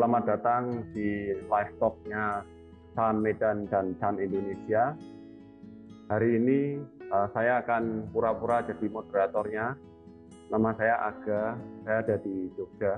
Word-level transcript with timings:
selamat 0.00 0.24
datang 0.32 0.64
di 0.96 1.28
live 1.28 1.72
talk-nya 1.76 2.40
Medan 3.20 3.68
dan 3.68 3.92
Chan 4.00 4.16
Indonesia. 4.16 4.96
Hari 6.08 6.40
ini 6.40 6.80
uh, 7.12 7.28
saya 7.36 7.60
akan 7.60 8.08
pura-pura 8.08 8.64
jadi 8.64 8.88
moderatornya. 8.88 9.76
Nama 10.48 10.70
saya 10.80 10.96
Aga, 11.04 11.52
saya 11.84 12.00
ada 12.00 12.16
di 12.16 12.48
Jogja. 12.56 12.96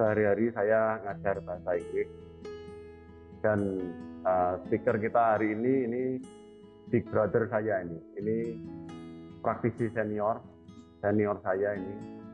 Sehari-hari 0.00 0.56
saya 0.56 1.04
ngajar 1.04 1.36
bahasa 1.44 1.76
Inggris. 1.84 2.08
Dan 3.44 3.60
uh, 4.24 4.56
speaker 4.64 4.96
kita 4.96 5.36
hari 5.36 5.52
ini, 5.52 5.84
ini 5.84 6.02
big 6.88 7.04
brother 7.12 7.44
saya 7.52 7.84
ini. 7.84 8.00
Ini 8.16 8.36
praktisi 9.44 9.92
senior, 9.92 10.40
senior 11.04 11.36
saya 11.44 11.76
ini. 11.76 12.24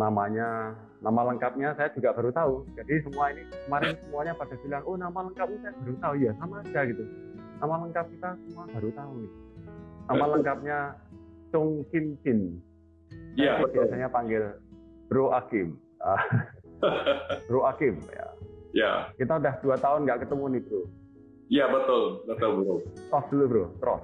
Namanya 0.00 0.72
nama 0.98 1.20
lengkapnya 1.30 1.74
saya 1.78 1.88
juga 1.94 2.10
baru 2.14 2.30
tahu. 2.34 2.54
Jadi 2.74 2.92
semua 3.06 3.30
ini 3.30 3.42
kemarin 3.66 3.94
semuanya 4.02 4.32
pada 4.34 4.54
bilang, 4.58 4.82
oh 4.82 4.96
nama 4.98 5.18
lengkapnya 5.30 5.58
saya 5.62 5.72
baru 5.78 5.94
tahu 6.02 6.14
ya 6.18 6.32
sama 6.42 6.54
aja 6.66 6.80
gitu. 6.90 7.04
Nama 7.58 7.74
lengkap 7.86 8.06
kita 8.14 8.30
semua 8.46 8.64
baru 8.70 8.90
tahu 8.94 9.12
nih. 9.22 9.32
Nama 10.08 10.24
lengkapnya 10.34 10.78
Chung 11.54 11.70
Kim 11.90 12.18
Jin. 12.26 12.40
Iya. 13.38 13.62
Biasanya 13.62 14.08
panggil 14.10 14.42
Bro 15.06 15.30
Akim. 15.34 15.78
bro 17.50 17.60
Akim 17.66 17.98
ya. 18.14 18.26
Ya. 18.74 18.92
Kita 19.18 19.38
udah 19.38 19.54
dua 19.62 19.76
tahun 19.78 20.06
nggak 20.06 20.26
ketemu 20.26 20.44
nih 20.54 20.62
Bro. 20.66 20.82
Iya 21.48 21.64
betul, 21.72 22.02
betul 22.26 22.50
Bro. 22.62 22.74
Tos 23.08 23.26
dulu 23.30 23.44
Bro, 23.46 23.64
terus. 23.78 24.02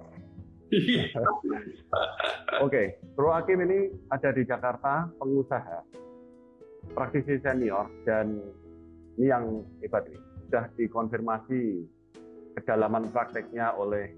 Iya. 0.74 1.22
Oke, 2.64 2.98
Bro 3.14 3.30
Akim 3.34 3.58
ini 3.66 3.92
ada 4.10 4.30
di 4.32 4.42
Jakarta, 4.46 5.10
pengusaha 5.20 6.04
praktisi 6.92 7.40
senior 7.40 7.88
dan 8.04 8.36
ini 9.16 9.30
yang 9.30 9.64
hebat 9.80 10.04
ini 10.10 10.20
sudah 10.46 10.64
dikonfirmasi 10.76 11.88
kedalaman 12.60 13.08
prakteknya 13.10 13.74
oleh 13.74 14.14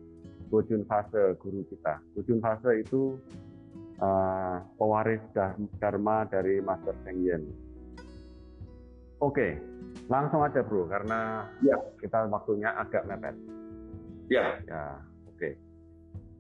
Bojun 0.53 0.85
Fase 0.87 1.35
guru 1.41 1.65
kita. 1.67 1.99
Bojun 2.15 2.39
Fase 2.39 2.83
itu 2.83 3.19
uh, 3.99 4.63
pewaris 4.79 5.23
dharma 5.81 6.29
dari 6.29 6.61
Master 6.63 6.95
Seng 7.03 7.25
Yen. 7.25 7.43
Oke, 9.25 9.57
langsung 10.13 10.45
aja 10.45 10.61
bro, 10.61 10.85
karena 10.87 11.49
ya. 11.65 11.77
kita 11.99 12.29
waktunya 12.29 12.69
agak 12.77 13.09
mepet. 13.09 13.37
Ya. 14.29 14.61
Ya, 14.69 15.01
oke. 15.25 15.57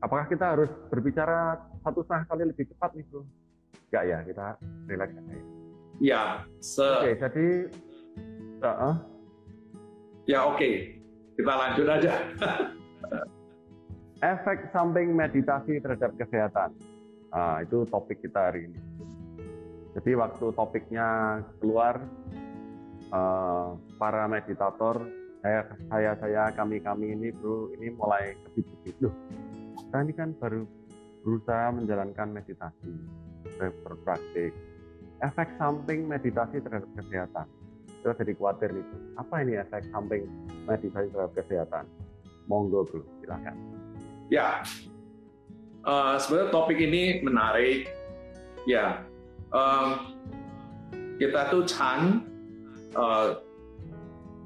Apakah 0.04 0.28
kita 0.28 0.52
harus 0.52 0.69
berbicara 0.92 1.56
satu 1.80 2.04
setengah 2.04 2.24
kali 2.28 2.42
lebih 2.52 2.69
cepat 2.69 2.92
nih 2.92 3.04
bro? 3.08 3.24
Enggak 3.88 4.04
ya, 4.04 4.19
kita 4.28 4.47
relax 4.92 5.10
aja 5.16 5.32
ya. 5.32 5.55
Ya, 5.97 6.44
se 6.61 6.84
Oke, 6.84 7.16
jadi 7.16 7.47
uh, 8.64 8.97
Ya, 10.27 10.42
oke. 10.42 10.58
Okay. 10.58 10.75
Kita 11.38 11.53
lanjut 11.53 11.86
aja. 11.86 12.12
Efek 14.34 14.72
samping 14.72 15.12
meditasi 15.12 15.78
terhadap 15.78 16.16
kesehatan. 16.16 16.72
Nah, 17.30 17.61
itu 17.61 17.84
topik 17.86 18.25
kita 18.25 18.50
hari 18.50 18.72
ini. 18.72 18.80
Jadi 19.97 20.11
waktu 20.16 20.47
topiknya 20.56 21.41
keluar, 21.61 22.00
uh, 23.12 23.77
para 24.00 24.25
meditator, 24.28 25.05
saya, 25.44 25.60
saya, 25.92 26.12
saya, 26.19 26.42
kami, 26.56 26.81
kami 26.81 27.12
ini, 27.12 27.28
bro, 27.31 27.70
ini 27.77 27.92
mulai 27.92 28.34
kebit-kebit. 28.48 28.97
Loh, 29.05 29.14
kita 29.78 29.97
ini 30.03 30.12
kan 30.16 30.33
baru 30.36 30.64
berusaha 31.22 31.77
menjalankan 31.77 32.28
meditasi, 32.34 32.92
berpraktik, 33.60 34.53
efek 35.25 35.48
samping 35.56 36.05
meditasi 36.09 36.61
terhadap 36.61 36.89
kesehatan. 36.97 37.47
Kita 38.03 38.12
jadi 38.22 38.33
khawatir 38.39 38.70
itu. 38.77 38.97
Apa 39.17 39.34
ini 39.42 39.56
efek 39.56 39.83
samping 39.91 40.28
meditasi 40.69 41.09
terhadap 41.10 41.32
kesehatan? 41.34 41.84
Monggo 42.47 42.87
bro, 42.87 43.03
silakan. 43.22 43.56
Ya, 44.31 44.62
uh, 45.82 46.15
sebenarnya 46.19 46.50
topik 46.55 46.78
ini 46.78 47.22
menarik. 47.22 47.91
Ya, 48.66 49.06
um, 49.55 50.15
kita 51.19 51.50
tuh 51.50 51.66
Chan, 51.66 52.26
uh, 52.94 53.43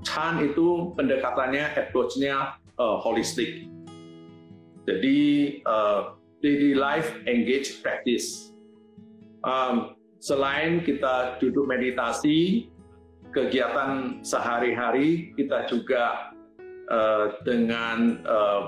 Chan 0.04 0.41
itu 0.44 0.92
pendekatannya, 0.97 1.76
approach-nya 1.76 2.60
uh, 2.80 2.97
holistik. 3.00 3.69
Jadi 4.88 5.19
uh, 5.69 6.16
daily 6.41 6.72
life 6.72 7.12
engage 7.28 7.84
practice. 7.84 8.53
Um, 9.44 9.99
selain 10.20 10.84
kita 10.84 11.41
duduk 11.41 11.64
meditasi, 11.64 12.69
kegiatan 13.32 14.20
sehari-hari 14.20 15.32
kita 15.34 15.64
juga 15.66 16.36
uh, 16.92 17.41
dengan 17.42 18.20
uh, 18.28 18.62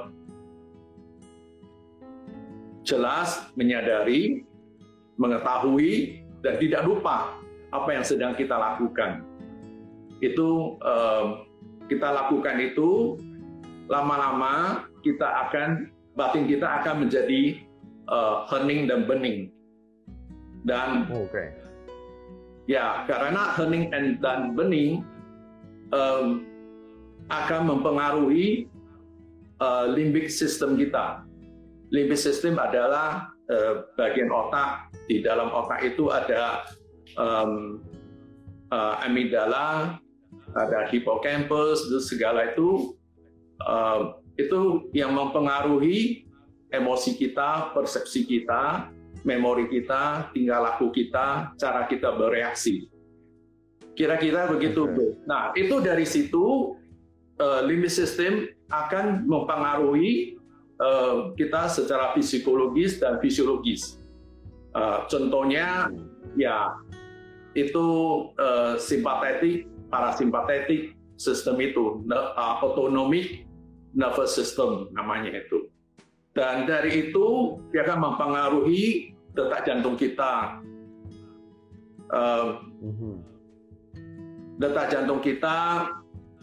jelas 2.83 3.53
menyadari, 3.55 4.43
mengetahui, 5.21 6.25
dan 6.41 6.59
tidak 6.59 6.83
lupa 6.89 7.39
apa 7.71 7.89
yang 7.95 8.05
sedang 8.05 8.33
kita 8.35 8.57
lakukan. 8.57 9.23
Itu 10.25 10.81
uh, 10.81 11.45
kita 11.87 12.09
lakukan 12.11 12.57
itu 12.59 13.21
lama-lama 13.93 14.89
kita 15.05 15.29
akan 15.49 15.93
batin 16.17 16.49
kita 16.49 16.81
akan 16.81 17.07
menjadi 17.07 17.61
uh, 18.09 18.49
hening 18.49 18.89
dan 18.89 19.05
bening 19.05 19.53
dan 20.63 21.11
okay. 21.11 21.55
ya 22.71 23.03
karena 23.11 23.55
hening 23.59 23.91
dan 24.23 24.55
bening 24.55 25.03
um, 25.91 26.47
akan 27.31 27.61
mempengaruhi 27.77 28.67
uh, 29.63 29.87
limbic 29.89 30.29
system 30.29 30.75
kita. 30.75 31.23
Limbic 31.93 32.19
system 32.19 32.57
adalah 32.57 33.31
uh, 33.53 33.87
bagian 33.95 34.33
otak 34.33 34.91
di 35.07 35.21
dalam 35.21 35.53
otak 35.53 35.85
itu 35.85 36.09
ada 36.09 36.67
um, 37.21 37.85
uh, 38.73 39.05
amigdala, 39.05 40.01
ada 40.57 40.89
hippocampus, 40.89 41.89
segala 42.05 42.53
itu 42.53 42.97
uh, 43.69 44.17
itu 44.41 44.89
yang 44.97 45.13
mempengaruhi 45.13 46.25
emosi 46.73 47.21
kita, 47.21 47.77
persepsi 47.77 48.25
kita, 48.25 48.89
memori 49.23 49.71
kita, 49.71 50.31
tinggal 50.35 50.67
laku 50.67 50.91
kita, 50.91 51.55
cara 51.59 51.87
kita 51.87 52.15
bereaksi. 52.15 52.91
Kira-kira 53.93 54.49
begitu, 54.49 54.89
okay. 54.89 55.11
Nah, 55.29 55.53
itu 55.55 55.79
dari 55.85 56.07
situ 56.09 56.77
uh, 57.39 57.61
limbic 57.65 57.93
system 57.93 58.49
akan 58.73 59.29
mempengaruhi 59.29 60.41
uh, 60.81 61.37
kita 61.37 61.69
secara 61.69 62.17
psikologis 62.17 62.99
dan 62.99 63.21
fisiologis. 63.21 64.01
Uh, 64.73 65.05
contohnya, 65.13 65.93
ya 66.41 66.73
itu 67.53 67.87
uh, 68.41 68.81
simpatetik, 68.81 69.69
parasimpatetik 69.93 70.97
sistem 71.21 71.61
itu, 71.61 72.01
autonomic 72.37 73.45
nervous 73.93 74.33
system 74.33 74.89
namanya 74.97 75.37
itu. 75.37 75.72
Dan 76.33 76.65
dari 76.65 77.09
itu 77.09 77.61
dia 77.73 77.85
akan 77.85 77.99
mempengaruhi 78.01 79.13
detak 79.37 79.69
jantung 79.69 79.97
kita. 80.01 80.65
Uh, 82.13 82.61
detak 84.61 84.93
jantung 84.93 85.21
kita, 85.25 85.89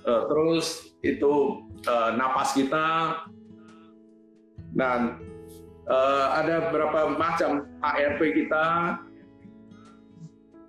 uh, 0.05 0.21
terus 0.25 0.93
itu 1.05 1.61
uh, 1.85 2.09
napas 2.17 2.57
kita, 2.57 3.21
dan 4.73 5.21
uh, 5.89 6.27
ada 6.37 6.69
berapa 6.73 7.17
macam 7.17 7.65
ARP 7.81 8.21
kita. 8.33 8.65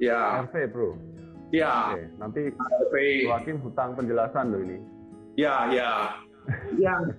Ya. 0.00 0.44
ARP 0.44 0.56
bro. 0.72 0.96
Ya. 1.52 1.96
Oke, 1.96 2.04
nanti 2.16 2.40
ARP. 2.56 2.94
Hakim 3.28 3.56
hutang 3.60 3.96
penjelasan 3.96 4.52
loh 4.52 4.60
ini. 4.64 4.78
Ya, 5.36 5.68
ya. 5.72 5.90
Yang 6.78 7.12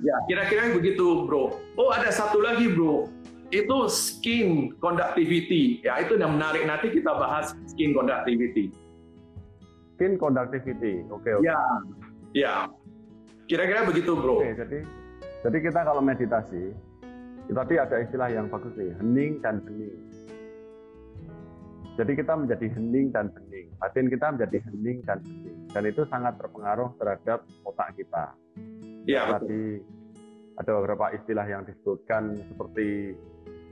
ya 0.00 0.16
kira-kira 0.30 0.74
begitu 0.74 1.26
bro. 1.28 1.58
Oh 1.76 1.90
ada 1.92 2.08
satu 2.10 2.40
lagi 2.40 2.72
bro 2.72 3.10
itu 3.54 3.76
skin 3.86 4.74
conductivity. 4.82 5.78
Ya, 5.86 6.02
itu 6.02 6.18
yang 6.18 6.34
menarik 6.34 6.66
nanti 6.66 6.90
kita 6.90 7.14
bahas 7.14 7.54
skin 7.70 7.94
conductivity. 7.94 8.74
Skin 9.94 10.18
conductivity. 10.18 11.06
Oke, 11.12 11.30
okay, 11.30 11.32
oke. 11.38 11.46
Okay. 11.46 11.54
Ya. 11.54 11.58
Ya. 12.34 12.54
Kira-kira 13.46 13.86
begitu, 13.86 14.16
Bro. 14.18 14.42
Oke, 14.42 14.50
okay, 14.50 14.52
jadi 14.58 14.78
jadi 15.44 15.58
kita 15.60 15.80
kalau 15.84 16.00
meditasi, 16.00 16.72
tadi 17.52 17.74
ada 17.76 17.96
istilah 18.00 18.32
yang 18.32 18.48
bagus 18.48 18.72
nih, 18.74 18.96
hening 18.98 19.38
dan 19.44 19.60
bening. 19.62 19.92
Jadi 21.94 22.12
kita 22.18 22.32
menjadi 22.34 22.66
hening 22.74 23.14
dan 23.14 23.30
bening. 23.30 23.70
Batin 23.78 24.10
kita 24.10 24.34
menjadi 24.34 24.58
hening 24.66 24.98
dan 25.06 25.22
bening. 25.22 25.53
Dan 25.74 25.90
itu 25.90 26.06
sangat 26.06 26.38
berpengaruh 26.38 26.94
terhadap 27.02 27.42
otak 27.66 27.98
kita. 27.98 28.38
Iya, 29.04 29.42
Tadi 29.42 29.82
ada 30.54 30.70
beberapa 30.78 31.10
istilah 31.12 31.44
yang 31.50 31.66
disebutkan 31.66 32.38
seperti 32.46 33.18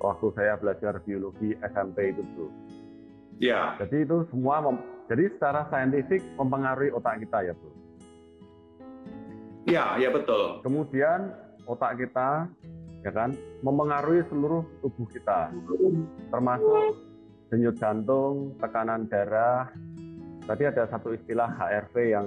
waktu 0.02 0.26
saya 0.34 0.58
belajar 0.58 0.98
biologi 1.06 1.54
SMP 1.62 2.10
itu 2.10 2.26
bro. 2.34 2.50
Ya. 3.38 3.78
Jadi 3.78 4.02
itu 4.02 4.26
semua 4.34 4.58
jadi 5.10 5.28
secara 5.34 5.66
saintifik 5.68 6.22
mempengaruhi 6.38 6.94
otak 6.94 7.20
kita 7.26 7.50
ya, 7.50 7.52
Bro? 7.52 7.70
Ya, 9.68 9.84
ya 9.98 10.08
betul. 10.08 10.62
Kemudian 10.62 11.36
otak 11.66 12.00
kita 12.00 12.48
ya 13.02 13.10
kan 13.10 13.34
mempengaruhi 13.60 14.22
seluruh 14.30 14.62
tubuh 14.82 15.06
kita 15.10 15.50
termasuk 16.30 16.96
denyut 17.50 17.76
jantung, 17.76 18.56
tekanan 18.56 19.10
darah. 19.10 19.68
Tadi 20.42 20.62
ada 20.66 20.90
satu 20.90 21.14
istilah 21.14 21.54
HRV 21.54 21.94
yang 22.10 22.26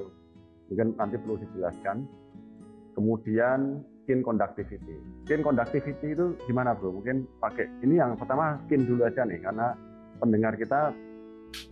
mungkin 0.72 0.96
nanti 0.96 1.16
perlu 1.20 1.36
dijelaskan. 1.40 2.08
Kemudian 2.96 3.84
skin 4.06 4.24
conductivity. 4.24 4.96
Skin 5.28 5.44
conductivity 5.44 6.16
itu 6.16 6.38
gimana 6.48 6.72
bro? 6.72 6.96
Mungkin 6.96 7.28
pakai 7.44 7.68
ini 7.84 8.00
yang 8.00 8.16
pertama 8.16 8.56
skin 8.66 8.88
dulu 8.88 9.04
aja 9.04 9.28
nih 9.28 9.44
karena 9.44 9.76
pendengar 10.24 10.56
kita 10.56 10.96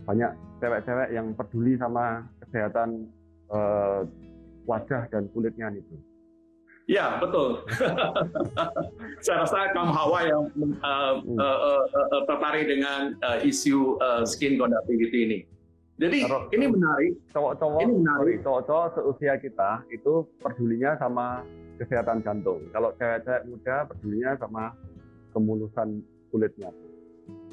banyak 0.04 0.30
cewek-cewek 0.60 1.08
yang 1.16 1.32
peduli 1.32 1.80
sama 1.80 2.28
kesehatan 2.44 3.08
eh, 3.48 4.00
wajah 4.68 5.08
dan 5.08 5.32
kulitnya 5.32 5.72
nih 5.72 5.80
bro. 5.80 5.96
Ya 6.84 7.16
betul. 7.16 7.64
Saya 9.24 9.48
rasa 9.48 9.72
kaum 9.72 9.88
hawa 9.88 10.28
yang 10.28 10.44
uh, 10.84 11.16
uh, 11.24 11.58
uh, 11.64 11.84
uh, 11.88 12.22
tertarik 12.28 12.68
dengan 12.68 13.16
uh, 13.24 13.40
isu 13.40 13.96
uh, 14.04 14.20
skin 14.28 14.60
conductivity 14.60 15.24
ini. 15.24 15.38
Jadi 15.94 16.26
Kalau 16.26 16.50
ini 16.50 16.66
menarik. 16.66 17.12
Cowok-cowok, 17.30 17.78
ini 17.86 17.92
menarik. 18.02 18.36
Cowok-cowok 18.42 18.86
seusia 18.98 19.34
kita 19.38 19.70
itu 19.94 20.26
pedulinya 20.42 20.98
sama 20.98 21.46
kesehatan 21.78 22.18
jantung. 22.26 22.66
Kalau 22.74 22.90
cewek-cewek 22.98 23.42
muda 23.46 23.76
pedulinya 23.86 24.30
sama 24.42 24.74
kemulusan 25.30 26.02
kulitnya. 26.34 26.70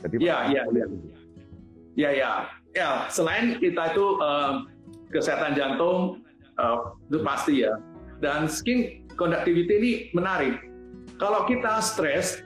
Jadi 0.02 0.16
ya, 0.18 0.50
ya, 0.50 0.66
kulit 0.66 0.90
ya. 0.90 0.90
ya, 1.94 2.10
ya, 2.18 2.32
ya. 2.74 2.90
Selain 3.14 3.62
kita 3.62 3.94
itu 3.94 4.06
uh, 4.18 4.66
kesehatan 5.14 5.54
jantung 5.54 6.26
uh, 6.58 6.98
itu 7.14 7.22
pasti 7.22 7.54
ya. 7.62 7.78
Dan 8.22 8.50
skin 8.50 9.06
conductivity 9.14 9.74
ini 9.78 9.92
menarik. 10.18 10.58
Kalau 11.22 11.46
kita 11.46 11.78
stres, 11.86 12.42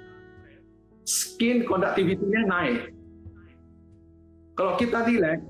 skin 1.08 1.64
conductivity-nya 1.64 2.44
naik. 2.48 2.92
Kalau 4.56 4.76
kita 4.80 5.04
relax, 5.08 5.44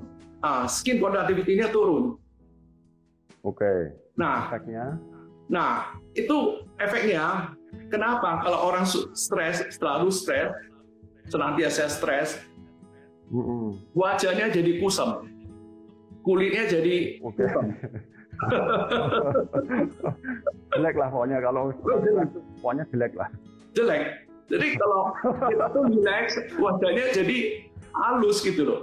ah, 0.45 0.63
skin 0.69 1.01
conductivity-nya 1.01 1.73
turun. 1.73 2.21
Oke. 3.41 3.65
Okay. 3.65 3.79
Nah, 4.13 4.53
efeknya? 4.53 5.01
Nah, 5.49 5.97
itu 6.13 6.61
efeknya. 6.77 7.57
Kenapa? 7.89 8.45
Kalau 8.45 8.71
orang 8.71 8.85
stres, 9.13 9.65
selalu 9.75 10.09
stres, 10.13 10.53
senantiasa 11.27 11.91
stres, 11.91 12.39
mm 13.33 13.43
-mm. 13.43 13.65
wajahnya 13.91 14.47
jadi 14.53 14.79
kusam, 14.79 15.27
kulitnya 16.23 16.71
jadi 16.71 17.19
okay. 17.19 17.45
kusam. 17.45 17.65
jelek 20.75 20.95
lah 20.99 21.07
pokoknya 21.07 21.39
kalau 21.39 21.71
pokoknya 22.59 22.83
jelek 22.91 23.13
lah. 23.15 23.29
Jelek. 23.75 24.27
Jadi 24.45 24.77
kalau 24.77 25.09
kita 25.49 25.65
tuh 25.73 25.83
relax, 25.89 26.25
wajahnya 26.61 27.05
jadi 27.17 27.37
halus 27.97 28.45
gitu 28.45 28.61
loh. 28.61 28.81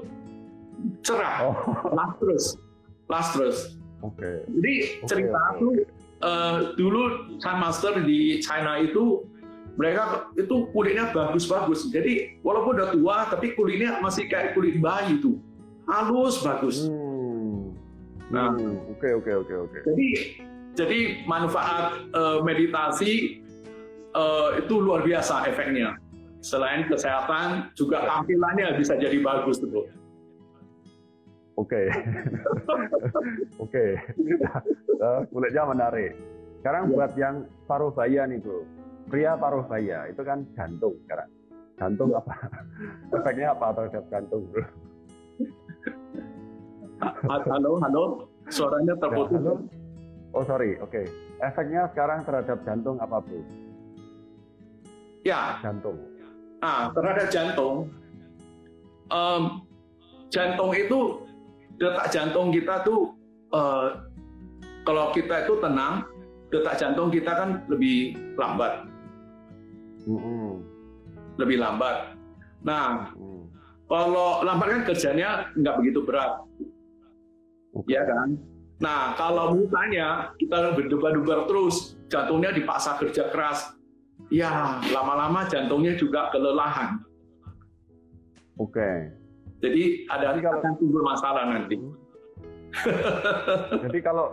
Cerah, 1.02 1.34
oh. 1.46 1.56
lustrous. 1.92 2.44
Lustrous. 3.08 3.58
Oke. 4.02 4.18
Okay. 4.18 4.36
Jadi 4.50 4.74
cerita 5.06 5.38
okay, 5.38 5.50
aku 5.56 5.68
okay. 5.78 5.86
Uh, 6.22 6.58
dulu 6.78 7.02
Chan 7.42 7.58
Master 7.58 7.98
di 8.06 8.38
China 8.38 8.78
itu 8.78 9.26
mereka 9.74 10.30
itu 10.38 10.70
kulitnya 10.70 11.10
bagus-bagus. 11.10 11.90
Jadi 11.90 12.38
walaupun 12.46 12.78
udah 12.78 12.88
tua 12.94 13.16
tapi 13.26 13.58
kulitnya 13.58 13.98
masih 13.98 14.30
kayak 14.30 14.54
kulit 14.54 14.78
bayi 14.78 15.18
tuh. 15.18 15.38
Halus 15.90 16.38
bagus. 16.46 16.86
Hmm 16.86 17.12
Nah, 18.32 18.56
hmm, 18.56 18.96
oke 18.96 19.08
oke 19.20 19.32
oke 19.44 19.54
oke. 19.68 19.78
Jadi 19.92 20.08
jadi 20.72 21.00
manfaat 21.28 22.08
uh, 22.16 22.40
meditasi 22.40 23.44
uh, 24.16 24.56
itu 24.56 24.74
luar 24.80 25.04
biasa 25.04 25.44
efeknya. 25.52 26.00
Selain 26.42 26.88
kesehatan, 26.88 27.70
juga 27.76 28.02
tampilannya 28.08 28.80
bisa 28.80 28.96
jadi 28.96 29.20
bagus 29.20 29.60
tuh. 29.60 29.86
Oke, 31.52 31.84
oke, 33.64 33.84
eh, 35.04 35.20
kulitnya 35.28 35.68
menarik. 35.68 36.16
Sekarang 36.64 36.88
buat 36.88 37.12
yang 37.18 37.44
paruh 37.68 37.92
baya 37.92 38.24
nih 38.24 38.40
bro, 38.40 38.64
pria 39.12 39.36
paruh 39.36 39.60
baya 39.68 40.08
itu 40.08 40.24
kan 40.24 40.48
jantung 40.56 40.96
sekarang. 41.04 41.28
Jantung 41.76 42.08
apa? 42.16 42.34
Efeknya 43.20 43.52
apa 43.52 43.66
terhadap 43.76 44.04
jantung 44.08 44.42
bro? 44.48 44.64
halo, 47.28 47.72
halo, 47.84 48.04
suaranya 48.48 48.94
terputus. 48.96 49.36
Ya, 49.36 49.44
halo. 49.44 49.54
Oh 50.32 50.44
sorry, 50.48 50.80
oke. 50.80 50.88
Okay. 50.88 51.04
Efeknya 51.42 51.90
sekarang 51.92 52.24
terhadap 52.24 52.64
jantung 52.64 52.96
apa 52.96 53.20
bu? 53.20 53.44
Ya. 55.26 55.60
Jantung. 55.60 55.98
Ah, 56.62 56.88
terhadap 56.94 57.28
jantung. 57.28 57.90
Um, 59.12 59.66
jantung 60.32 60.72
itu 60.72 61.26
detak 61.80 62.06
jantung 62.12 62.48
kita 62.50 62.84
tuh 62.84 63.12
uh, 63.52 64.02
kalau 64.82 65.14
kita 65.14 65.46
itu 65.46 65.54
tenang, 65.62 66.04
detak 66.50 66.74
jantung 66.80 67.08
kita 67.08 67.32
kan 67.32 67.50
lebih 67.70 68.18
lambat. 68.34 68.84
Mm 70.04 70.18
-hmm. 70.18 70.48
Lebih 71.38 71.56
lambat. 71.62 72.18
Nah, 72.66 73.14
mm. 73.14 73.42
kalau 73.86 74.42
lambat 74.42 74.68
kan 74.74 74.82
kerjanya 74.90 75.48
nggak 75.54 75.76
begitu 75.78 76.02
berat 76.02 76.42
okay. 77.74 77.96
ya 77.98 78.02
kan? 78.04 78.36
Nah, 78.82 79.14
kalau 79.14 79.54
misalnya 79.54 80.34
kita 80.36 80.74
berdebar-debar 80.74 81.46
terus, 81.46 81.94
jantungnya 82.10 82.50
dipaksa 82.50 82.98
kerja 82.98 83.30
keras, 83.30 83.78
ya 84.28 84.82
lama-lama 84.90 85.46
jantungnya 85.46 85.94
juga 85.94 86.28
kelelahan. 86.34 86.98
Oke. 88.58 88.74
Okay. 88.74 89.21
Jadi 89.62 89.82
ada 90.10 90.34
jadi 90.34 90.40
kalau, 90.42 90.58
akan 90.58 90.72
timbul 90.82 91.02
masalah 91.06 91.42
nanti. 91.46 91.76
jadi 93.86 93.98
kalau 94.02 94.26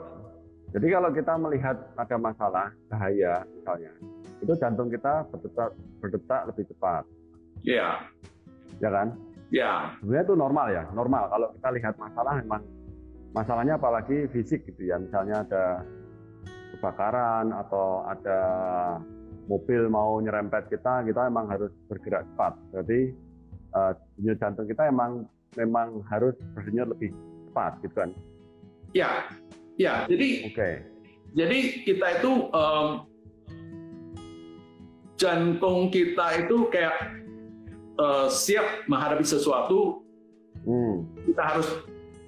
jadi 0.74 0.88
kalau 0.90 1.10
kita 1.14 1.34
melihat 1.38 1.78
ada 1.98 2.16
masalah 2.18 2.68
bahaya 2.90 3.46
misalnya, 3.54 3.94
itu 4.42 4.54
jantung 4.58 4.90
kita 4.90 5.26
berdetak 5.30 5.70
berdetak 6.02 6.42
lebih 6.50 6.66
cepat. 6.74 7.04
Iya. 7.62 7.90
Yeah. 8.78 8.82
Ya 8.82 8.90
kan? 8.90 9.08
Ya. 9.50 9.62
Yeah. 9.62 9.80
Sebenarnya 10.02 10.26
itu 10.26 10.36
normal 10.38 10.68
ya, 10.74 10.84
normal. 10.94 11.24
Kalau 11.30 11.48
kita 11.58 11.70
lihat 11.78 11.94
masalah 12.02 12.34
memang 12.42 12.62
masalahnya 13.34 13.78
apalagi 13.78 14.26
fisik 14.34 14.66
gitu 14.66 14.90
ya 14.90 14.98
misalnya 14.98 15.46
ada 15.46 15.66
kebakaran 16.74 17.54
atau 17.54 18.02
ada 18.06 18.42
mobil 19.46 19.90
mau 19.90 20.18
nyerempet 20.22 20.70
kita 20.70 21.06
kita 21.06 21.30
emang 21.30 21.50
harus 21.50 21.70
bergerak 21.90 22.26
cepat 22.34 22.54
jadi 22.74 23.14
uh, 23.74 23.94
denyut 24.18 24.38
jantung 24.40 24.68
kita 24.68 24.90
emang 24.90 25.26
memang 25.58 26.06
harus 26.08 26.38
berdenyut 26.54 26.94
lebih 26.94 27.10
cepat 27.50 27.72
gitu 27.82 27.96
kan 27.98 28.10
ya 28.94 29.10
ya 29.76 30.06
jadi 30.06 30.30
oke 30.50 30.54
okay. 30.56 30.74
jadi 31.34 31.58
kita 31.86 32.08
itu 32.22 32.32
um, 32.54 32.88
jantung 35.20 35.92
kita 35.92 36.48
itu 36.48 36.70
kayak 36.72 36.96
uh, 38.00 38.28
siap 38.32 38.88
menghadapi 38.88 39.26
sesuatu 39.26 40.02
hmm. 40.64 41.04
kita 41.28 41.42
harus 41.44 41.68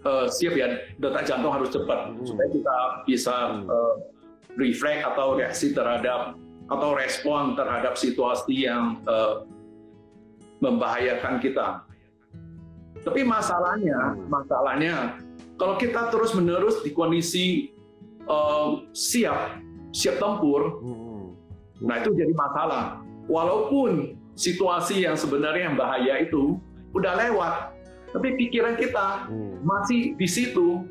uh, 0.03 0.27
siap 0.27 0.53
ya 0.57 0.81
detak 0.99 1.23
jantung 1.23 1.53
harus 1.55 1.71
cepat 1.71 2.11
hmm. 2.11 2.25
supaya 2.27 2.49
kita 2.51 2.77
bisa 3.07 3.35
hmm. 3.35 3.69
uh, 3.71 3.95
refleks 4.59 5.07
atau 5.07 5.39
reaksi 5.39 5.71
terhadap 5.71 6.35
atau 6.71 6.95
respon 6.95 7.55
terhadap 7.55 7.99
situasi 7.99 8.67
yang 8.67 8.99
uh, 9.07 9.43
membahayakan 10.61 11.41
kita. 11.41 11.83
Tapi 13.01 13.25
masalahnya, 13.25 14.13
masalahnya 14.29 15.17
kalau 15.57 15.75
kita 15.77 16.13
terus 16.13 16.37
menerus 16.37 16.85
di 16.85 16.93
kondisi 16.93 17.73
uh, 18.29 18.85
siap 18.93 19.57
siap 19.91 20.21
tempur, 20.21 20.79
hmm. 20.79 21.25
nah 21.83 21.99
itu 21.99 22.13
jadi 22.13 22.31
masalah. 22.31 23.01
Walaupun 23.27 24.15
situasi 24.37 25.03
yang 25.03 25.17
sebenarnya 25.17 25.73
yang 25.73 25.77
bahaya 25.77 26.21
itu 26.23 26.61
udah 26.93 27.13
lewat, 27.17 27.73
tapi 28.13 28.37
pikiran 28.37 28.77
kita 28.77 29.27
hmm. 29.27 29.65
masih 29.65 30.15
di 30.15 30.27
situ. 30.29 30.85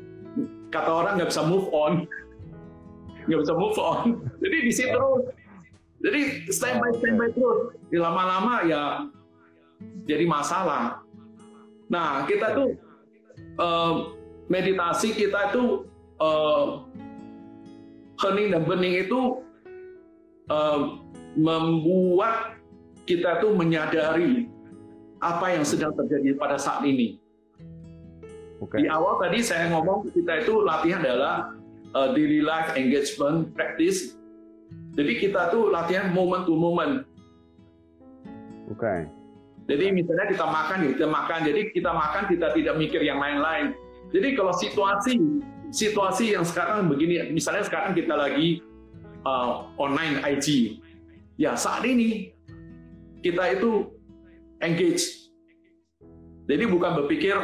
Kata 0.71 0.87
orang 0.87 1.19
nggak 1.19 1.35
bisa 1.35 1.43
move 1.43 1.67
on, 1.75 2.07
nggak 3.27 3.41
bisa 3.43 3.55
move 3.55 3.75
on. 3.79 4.19
Jadi 4.39 4.57
di 4.67 4.71
situ 4.71 4.95
terus. 4.95 5.23
Jadi 6.01 6.21
stand 6.47 6.79
by 6.79 6.91
stand 6.95 7.15
by 7.19 7.29
terus. 7.31 7.75
Lama-lama 7.91 8.63
ya 8.63 8.83
jadi 10.05 10.25
masalah. 10.25 11.05
Nah 11.91 12.25
kita 12.25 12.55
tuh 12.55 12.69
uh, 13.59 14.15
meditasi 14.51 15.15
kita 15.15 15.53
itu 15.53 15.85
uh, 16.19 16.83
hening 18.21 18.53
dan 18.53 18.63
bening 18.67 19.07
itu 19.07 19.41
uh, 20.51 20.99
membuat 21.35 22.59
kita 23.07 23.39
tuh 23.41 23.55
menyadari 23.55 24.51
apa 25.21 25.53
yang 25.53 25.65
sedang 25.65 25.93
terjadi 25.93 26.37
pada 26.37 26.57
saat 26.57 26.83
ini. 26.83 27.21
Okay. 28.61 28.85
Di 28.85 28.87
awal 28.89 29.17
tadi 29.17 29.41
saya 29.41 29.73
ngomong 29.73 30.13
kita 30.13 30.45
itu 30.45 30.61
latihan 30.61 31.01
adalah 31.01 31.57
uh, 31.97 32.13
daily 32.13 32.45
life 32.45 32.77
engagement 32.77 33.49
practice. 33.57 34.17
Jadi 34.93 35.17
kita 35.17 35.49
tuh 35.49 35.71
latihan 35.73 36.13
moment 36.13 36.45
to 36.45 36.53
moment. 36.53 37.07
Oke. 38.69 38.77
Okay. 38.77 39.20
Jadi 39.69 39.85
misalnya 39.93 40.25
kita 40.29 40.45
makan, 40.45 40.77
kita 40.95 41.07
makan. 41.07 41.39
Jadi 41.45 41.61
kita 41.73 41.91
makan, 41.93 42.23
kita 42.29 42.47
tidak 42.55 42.75
mikir 42.77 43.01
yang 43.05 43.21
lain-lain. 43.21 43.77
Jadi 44.11 44.27
kalau 44.35 44.53
situasi 44.55 45.13
situasi 45.71 46.35
yang 46.35 46.43
sekarang 46.43 46.91
begini, 46.91 47.31
misalnya 47.31 47.63
sekarang 47.63 47.95
kita 47.95 48.11
lagi 48.17 48.59
uh, 49.23 49.71
online 49.79 50.19
IG, 50.27 50.79
ya 51.39 51.55
saat 51.55 51.87
ini 51.87 52.35
kita 53.23 53.55
itu 53.55 53.87
engage. 54.59 55.29
Jadi 56.49 56.63
bukan 56.67 57.05
berpikir 57.05 57.37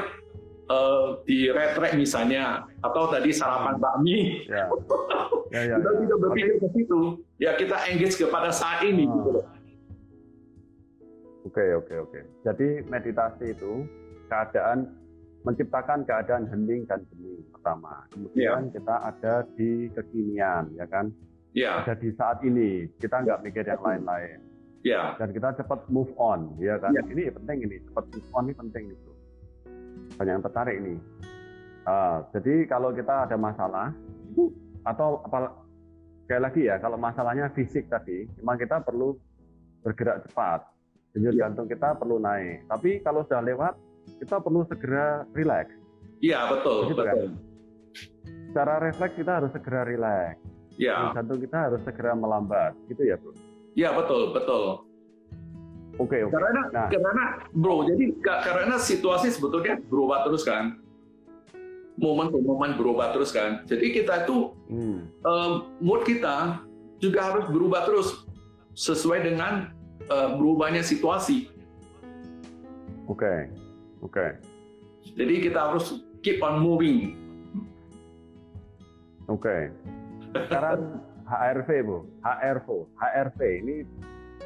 uh, 0.67 1.23
di 1.23 1.47
retrek 1.47 1.95
misalnya 1.95 2.67
atau 2.83 3.07
tadi 3.07 3.31
sarapan 3.31 3.75
bakmi. 3.79 4.17
Ya. 4.47 4.65
Ya, 5.47 5.63
ya, 5.63 5.75
kita 5.79 5.89
ya. 5.95 5.99
tidak 6.03 6.17
berpikir 6.19 6.55
ke 6.59 6.67
situ. 6.75 6.99
Ya 7.39 7.51
kita 7.55 7.77
engage 7.87 8.19
kepada 8.19 8.51
saat 8.51 8.83
ini. 8.83 9.07
Hmm. 9.07 9.39
Oke 11.47 11.63
oke 11.71 11.95
oke. 11.95 12.19
Jadi 12.43 12.83
meditasi 12.91 13.55
itu 13.55 13.87
keadaan 14.27 14.91
menciptakan 15.47 16.03
keadaan 16.03 16.43
hening 16.51 16.83
dan 16.91 17.07
bening 17.07 17.39
pertama. 17.55 18.03
Kemudian 18.11 18.67
yeah. 18.67 18.73
kita 18.75 18.95
ada 18.99 19.33
di 19.55 19.87
kekinian, 19.95 20.75
ya 20.75 20.85
kan? 20.91 21.07
Yeah. 21.55 21.87
Ada 21.87 21.95
di 21.95 22.11
saat 22.19 22.43
ini. 22.43 22.91
Kita 22.99 23.23
nggak 23.23 23.47
mikir 23.47 23.63
yang 23.63 23.79
lain-lain. 23.79 24.43
Yeah. 24.83 25.15
Dan 25.15 25.31
kita 25.31 25.55
cepat 25.55 25.87
move 25.87 26.11
on, 26.19 26.59
ya 26.59 26.75
kan? 26.83 26.91
Yeah. 26.91 27.07
Ini 27.07 27.31
penting 27.31 27.63
ini, 27.63 27.79
cepat 27.87 28.05
move 28.11 28.29
on 28.35 28.43
ini 28.51 28.55
penting 28.59 28.83
itu. 28.91 29.11
Banyak 30.19 30.33
yang 30.35 30.43
tertarik 30.43 30.75
ini. 30.83 30.95
Uh, 31.87 32.19
jadi 32.35 32.67
kalau 32.67 32.91
kita 32.91 33.31
ada 33.31 33.39
masalah 33.39 33.95
itu 34.27 34.51
atau 34.83 35.23
apa 35.23 35.55
sekali 36.27 36.41
lagi 36.43 36.61
ya, 36.67 36.75
kalau 36.83 36.99
masalahnya 36.99 37.47
fisik 37.55 37.87
tadi, 37.87 38.27
memang 38.43 38.59
kita 38.59 38.83
perlu 38.83 39.15
bergerak 39.87 40.27
cepat. 40.27 40.67
Denyut 41.17 41.33
yeah. 41.33 41.49
jantung 41.49 41.65
kita 41.65 41.97
perlu 41.97 42.21
naik. 42.21 42.69
Tapi 42.69 43.01
kalau 43.01 43.25
sudah 43.25 43.41
lewat, 43.41 43.73
kita 44.21 44.37
perlu 44.37 44.61
segera 44.69 45.25
rileks. 45.33 45.73
Iya 46.21 46.45
betul. 46.53 46.77
Begitu, 46.85 47.01
betul. 47.01 47.09
Kan? 47.09 47.29
Secara 48.53 48.73
refleks 48.85 49.15
kita 49.17 49.31
harus 49.41 49.51
segera 49.57 49.81
rileks. 49.81 50.37
Iya. 50.77 51.17
Jantung 51.17 51.41
kita 51.41 51.57
harus 51.57 51.81
segera 51.81 52.13
melambat, 52.13 52.77
gitu 52.85 53.01
ya 53.01 53.17
bro? 53.17 53.33
Iya 53.73 53.97
betul 53.97 54.29
betul. 54.33 54.85
Oke 55.97 56.21
okay, 56.21 56.21
oke. 56.25 56.29
Okay. 56.29 56.37
Karena 56.37 56.61
nah. 56.69 56.87
karena 56.93 57.25
bro, 57.49 57.75
jadi 57.89 58.03
karena 58.21 58.75
situasi 58.77 59.33
sebetulnya 59.33 59.81
berubah 59.89 60.21
terus 60.29 60.45
kan. 60.45 60.77
Momen 61.97 62.29
ke 62.29 62.37
momen 62.37 62.77
berubah 62.77 63.09
terus 63.09 63.33
kan. 63.33 63.65
Jadi 63.65 63.89
kita 63.89 64.29
itu 64.29 64.53
hmm. 64.69 65.25
um, 65.25 65.73
mood 65.81 66.05
kita 66.05 66.61
juga 67.01 67.25
harus 67.25 67.49
berubah 67.49 67.89
terus 67.89 68.21
sesuai 68.77 69.25
dengan 69.25 69.73
uh, 70.11 70.35
berubahnya 70.35 70.83
situasi. 70.83 71.51
Oke. 73.07 73.23
Okay. 73.23 73.39
Oke. 74.03 74.13
Okay. 74.13 74.29
Jadi 75.17 75.33
kita 75.49 75.59
harus 75.71 76.03
keep 76.21 76.43
on 76.43 76.59
moving. 76.59 77.15
Oke. 79.27 79.43
Okay. 79.43 79.61
Sekarang 80.47 81.01
HRV 81.27 81.69
bu, 81.83 81.97
HRV, 82.23 82.67
HRV 82.95 83.39
ini 83.63 83.75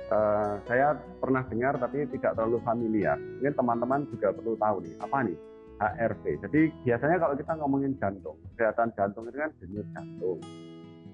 uh, 0.10 0.58
saya 0.66 0.98
pernah 1.22 1.46
dengar 1.46 1.78
tapi 1.78 2.10
tidak 2.10 2.34
terlalu 2.34 2.58
familiar. 2.66 3.18
Mungkin 3.18 3.54
teman-teman 3.54 4.02
juga 4.10 4.34
perlu 4.34 4.54
tahu 4.58 4.76
nih 4.86 4.94
apa 5.02 5.18
nih 5.26 5.38
HRV. 5.82 6.24
Jadi 6.48 6.62
biasanya 6.86 7.18
kalau 7.18 7.36
kita 7.38 7.52
ngomongin 7.58 7.94
jantung, 7.98 8.38
kesehatan 8.54 8.90
jantung 8.94 9.26
itu 9.30 9.38
kan 9.38 9.52
denyut 9.58 9.88
jantung, 9.94 10.40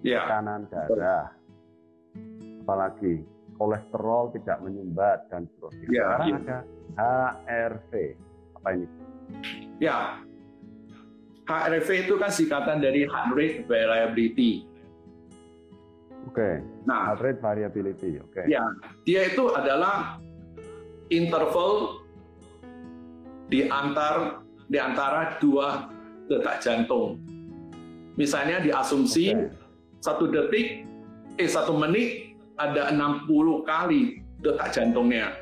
yeah. 0.04 0.24
tekanan 0.28 0.62
darah, 0.68 1.28
apalagi 2.64 3.24
kolesterol 3.58 4.32
tidak 4.38 4.58
menyumbat 4.62 5.26
dan 5.34 5.50
seterusnya. 5.50 5.88
Yeah, 5.90 6.02
Sekarang 6.06 6.30
yeah. 6.30 6.40
ada 6.40 6.58
HRV 7.46 7.92
apa 8.58 8.68
ini? 8.74 8.88
Ya, 9.78 9.98
HRV 11.48 11.90
itu 12.08 12.14
kan 12.22 12.32
singkatan 12.32 12.78
dari 12.80 13.06
heart 13.10 13.32
rate 13.34 13.60
variability. 13.66 14.68
Oke. 16.28 16.36
Okay. 16.36 16.54
Nah, 16.84 17.14
heart 17.14 17.22
rate 17.24 17.42
variability. 17.42 18.20
Oke. 18.20 18.44
Okay. 18.44 18.46
Ya, 18.52 18.64
dia 19.08 19.32
itu 19.32 19.52
adalah 19.56 20.20
interval 21.08 22.04
di 23.48 23.64
antar 23.72 24.44
di 24.68 24.76
antara 24.76 25.40
dua 25.40 25.88
detak 26.28 26.60
jantung. 26.60 27.16
Misalnya 28.20 28.60
diasumsi 28.60 29.32
okay. 29.32 29.48
satu 30.04 30.28
detik, 30.28 30.84
eh 31.40 31.48
satu 31.48 31.80
menit 31.80 32.27
ada 32.58 32.90
60 32.90 33.30
kali 33.64 34.22
detak 34.42 34.74
jantungnya. 34.74 35.34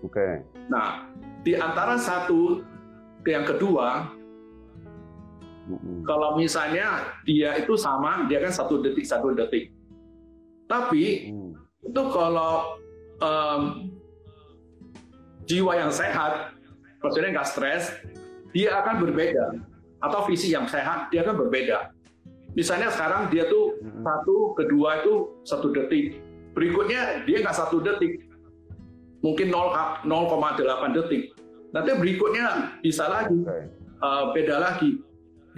Oke. 0.00 0.12
Okay. 0.12 0.32
Nah, 0.68 1.08
di 1.44 1.56
antara 1.56 1.96
satu 2.00 2.64
ke 3.24 3.32
yang 3.32 3.44
kedua, 3.44 4.08
mm-hmm. 5.68 6.04
kalau 6.04 6.36
misalnya 6.36 7.16
dia 7.24 7.56
itu 7.56 7.76
sama, 7.76 8.24
dia 8.28 8.40
kan 8.40 8.52
satu 8.52 8.80
detik 8.80 9.04
satu 9.04 9.32
detik. 9.32 9.72
Tapi 10.68 11.32
mm. 11.32 11.52
itu 11.88 12.02
kalau 12.12 12.80
um, 13.20 13.92
jiwa 15.44 15.72
yang 15.76 15.92
sehat, 15.92 16.56
maksudnya 17.00 17.40
nggak 17.40 17.48
stres, 17.48 17.92
dia 18.52 18.80
akan 18.80 19.04
berbeda. 19.04 19.60
Atau 20.04 20.28
visi 20.28 20.52
yang 20.52 20.68
sehat, 20.68 21.08
dia 21.08 21.24
akan 21.24 21.48
berbeda. 21.48 21.93
Misalnya 22.54 22.90
sekarang 22.90 23.34
dia 23.34 23.50
tuh 23.50 23.78
mm-hmm. 23.82 24.02
satu, 24.06 24.36
kedua 24.54 25.02
itu 25.02 25.14
satu 25.42 25.74
detik. 25.74 26.22
Berikutnya 26.54 27.26
dia 27.26 27.42
nggak 27.42 27.58
satu 27.58 27.82
detik, 27.82 28.30
mungkin 29.26 29.50
0,8 29.50 30.06
detik. 30.94 31.34
Nanti 31.74 31.90
berikutnya 31.98 32.78
bisa 32.78 33.10
lagi, 33.10 33.42
uh, 33.98 34.30
beda 34.30 34.62
lagi. 34.62 35.02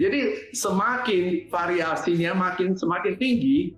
Jadi 0.01 0.53
semakin 0.53 1.49
variasinya 1.53 2.33
makin 2.33 2.73
semakin 2.73 3.13
tinggi, 3.21 3.77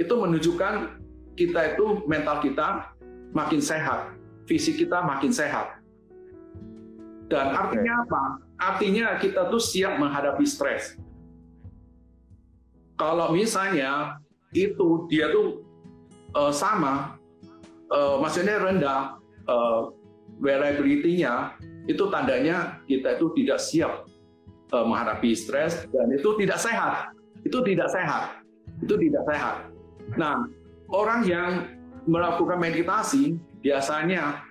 itu 0.00 0.14
menunjukkan 0.16 0.96
kita 1.36 1.76
itu 1.76 2.04
mental 2.08 2.40
kita 2.40 2.96
makin 3.36 3.60
sehat, 3.60 4.16
fisik 4.48 4.80
kita 4.80 5.04
makin 5.04 5.34
sehat. 5.34 5.84
Dan 7.28 7.52
artinya 7.52 8.04
apa? 8.04 8.22
Artinya 8.60 9.18
kita 9.18 9.50
tuh 9.50 9.60
siap 9.60 9.98
menghadapi 9.98 10.44
stres. 10.46 10.96
Kalau 12.94 13.34
misalnya 13.34 14.22
itu 14.54 15.10
dia 15.10 15.30
tuh 15.34 15.66
uh, 16.38 16.54
sama, 16.54 17.18
uh, 17.90 18.22
maksudnya 18.22 18.62
rendah, 18.62 19.18
uh, 19.50 19.90
variability-nya 20.38 21.58
itu 21.90 22.08
tandanya 22.08 22.80
kita 22.88 23.18
itu 23.20 23.26
tidak 23.36 23.58
siap 23.60 23.92
uh, 24.72 24.84
menghadapi 24.86 25.36
stres 25.36 25.84
dan 25.90 26.08
itu 26.14 26.34
tidak 26.40 26.58
sehat. 26.62 27.12
Itu 27.44 27.60
tidak 27.60 27.88
sehat. 27.92 28.40
Itu 28.80 28.94
tidak 28.96 29.22
sehat. 29.28 29.54
Nah, 30.16 30.48
orang 30.88 31.26
yang 31.28 31.50
melakukan 32.08 32.60
meditasi 32.60 33.36
biasanya 33.60 34.44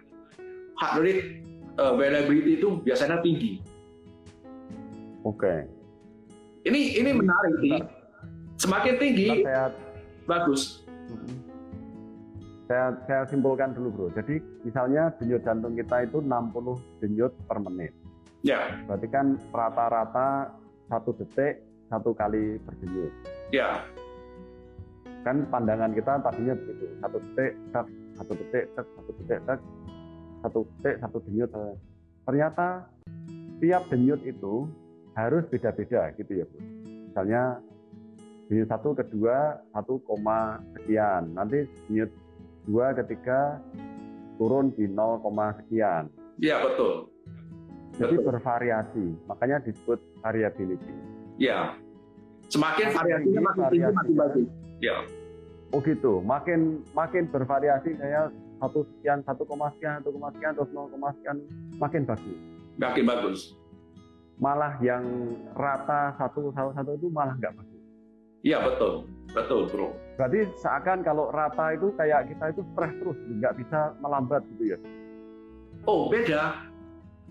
heart 0.78 0.98
rate 1.02 1.24
uh, 1.78 1.94
variability 1.98 2.62
itu 2.62 2.82
biasanya 2.82 3.22
tinggi. 3.22 3.62
Oke. 5.24 5.40
Okay. 5.40 5.60
Ini 6.64 7.02
ini 7.02 7.12
menarik 7.12 7.56
nih. 7.60 8.02
Semakin 8.57 8.93
tinggi, 9.01 9.43
bagus. 10.27 10.86
Mm-hmm 11.10 11.53
saya, 12.74 12.95
saya 13.05 13.22
simpulkan 13.27 13.75
dulu 13.75 13.89
bro. 13.93 14.07
Jadi 14.15 14.39
misalnya 14.65 15.12
denyut 15.22 15.45
jantung 15.45 15.77
kita 15.77 16.07
itu 16.07 16.17
60 16.24 17.03
denyut 17.03 17.33
per 17.45 17.57
menit. 17.62 17.93
Ya. 18.43 18.81
Berarti 18.89 19.07
kan 19.12 19.38
rata-rata 19.51 20.57
satu 20.89 21.13
detik 21.15 21.63
satu 21.93 22.15
kali 22.15 22.57
berdenyut. 22.65 23.13
Ya. 23.53 23.83
Kan 25.24 25.48
pandangan 25.48 25.93
kita 25.95 26.19
tadinya 26.19 26.57
begitu, 26.57 26.86
satu 27.00 27.17
detik, 27.22 27.51
tek, 27.72 27.88
satu 28.19 28.31
detik, 28.36 28.65
tek, 28.75 28.86
satu 28.91 29.12
detik, 29.15 29.39
tek, 29.45 29.60
satu 30.43 30.60
detik, 30.65 30.95
satu 31.00 31.17
denyut. 31.29 31.50
Ternyata 32.24 32.67
tiap 33.62 33.83
denyut 33.88 34.22
itu 34.25 34.67
harus 35.13 35.45
beda-beda 35.48 36.10
gitu 36.17 36.41
ya 36.41 36.45
bro. 36.50 36.62
Misalnya 37.13 37.43
denyut 38.53 38.69
satu, 38.69 38.93
kedua, 38.93 39.57
satu 39.74 39.98
koma 40.05 40.62
sekian. 40.77 41.33
Nanti 41.33 41.65
denyut 41.89 42.13
dua 42.69 42.93
ketika 42.93 43.57
turun 44.38 44.69
di 44.77 44.86
0, 44.86 45.25
sekian. 45.65 46.13
Iya 46.38 46.62
betul. 46.62 47.10
Jadi 47.98 48.22
betul. 48.22 48.25
bervariasi, 48.29 49.05
makanya 49.25 49.57
disebut 49.65 49.98
variability. 50.22 50.93
Iya. 51.41 51.81
Semakin 52.53 52.93
variasinya 52.93 53.41
makin 53.41 53.63
tinggi 53.74 53.89
makin 53.89 54.13
bagus. 54.13 54.48
Iya. 54.77 54.98
Oh 55.74 55.81
gitu, 55.81 56.22
makin 56.22 56.86
makin 56.93 57.25
bervariasi 57.33 57.98
saya 57.98 58.29
satu 58.62 58.86
sekian, 58.86 59.25
satu 59.25 59.50
koma 59.50 59.74
sekian, 59.74 60.05
satu 60.05 60.13
koma 60.13 60.29
sekian, 60.38 60.53
terus 60.53 60.69
nol 60.69 60.86
koma 60.93 61.10
sekian, 61.17 61.41
makin 61.81 62.05
bagus. 62.05 62.38
Makin 62.77 63.05
bagus. 63.10 63.41
malah 64.41 64.81
yang 64.81 65.05
rata 65.53 66.17
satu 66.17 66.50
satu 66.57 66.74
satu 66.74 66.91
itu 66.98 67.07
malah 67.13 67.38
nggak 67.38 67.53
bagus. 67.53 67.73
Iya 68.44 68.60
betul, 68.60 69.08
betul 69.32 69.72
bro. 69.72 69.88
Berarti 70.20 70.52
seakan 70.60 71.00
kalau 71.02 71.32
rata 71.32 71.74
itu 71.74 71.96
kayak 71.96 72.28
kita 72.28 72.52
itu 72.52 72.62
stres 72.76 72.94
terus, 73.00 73.18
nggak 73.40 73.54
bisa 73.56 73.80
melambat 74.04 74.44
gitu 74.56 74.76
ya? 74.76 74.78
Oh 75.88 76.12
beda, 76.12 76.68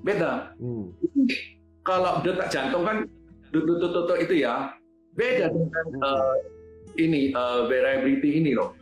beda. 0.01 0.57
Hmm. 0.57 0.89
Kalau 1.85 2.25
detak 2.25 2.49
jantung 2.49 2.89
kan 2.89 3.05
detuk-detuk 3.53 4.19
itu 4.25 4.35
ya 4.41 4.73
beda 5.13 5.53
dengan 5.53 5.85
hmm. 5.93 6.01
uh, 6.01 6.35
ini 6.97 7.37
uh, 7.37 7.69
variability 7.69 8.41
ini 8.41 8.57
loh. 8.57 8.73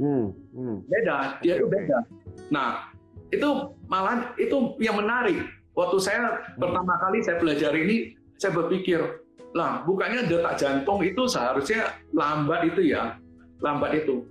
Hmm. 0.00 0.32
Hmm. 0.56 0.80
Beda, 0.88 1.36
dia 1.44 1.60
itu 1.60 1.68
beda. 1.68 2.00
Nah 2.48 2.96
itu 3.28 3.76
malah 3.92 4.32
itu 4.40 4.56
yang 4.80 4.96
menarik. 4.96 5.36
Waktu 5.76 6.00
saya 6.00 6.32
hmm. 6.32 6.64
pertama 6.64 6.96
kali 6.96 7.20
saya 7.20 7.36
belajar 7.36 7.76
ini, 7.76 8.16
saya 8.40 8.56
berpikir 8.56 9.27
lah 9.58 9.82
bukannya 9.82 10.30
detak 10.30 10.54
jantung 10.54 11.02
itu 11.02 11.26
seharusnya 11.26 11.90
lambat 12.14 12.70
itu 12.70 12.94
ya 12.94 13.18
lambat 13.58 14.06
itu 14.06 14.22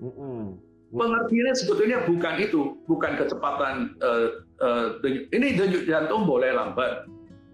pengertiannya 0.96 1.54
sebetulnya 1.54 1.98
bukan 2.08 2.36
itu 2.40 2.80
bukan 2.88 3.20
kecepatan 3.20 3.92
uh, 4.00 4.40
uh, 4.64 4.96
denyut. 5.04 5.28
ini 5.36 5.60
denyut 5.60 5.84
jantung 5.84 6.24
boleh 6.24 6.56
lambat 6.56 7.04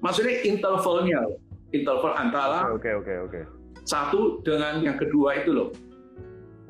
maksudnya 0.06 0.46
intervalnya 0.46 1.26
interval 1.74 2.14
antara 2.14 2.70
oke 2.70 2.86
okay, 2.86 2.94
oke 2.94 3.10
okay, 3.10 3.18
oke 3.18 3.32
okay. 3.34 3.44
satu 3.90 4.46
dengan 4.46 4.86
yang 4.86 4.98
kedua 5.02 5.42
itu 5.42 5.52
loh 5.52 5.70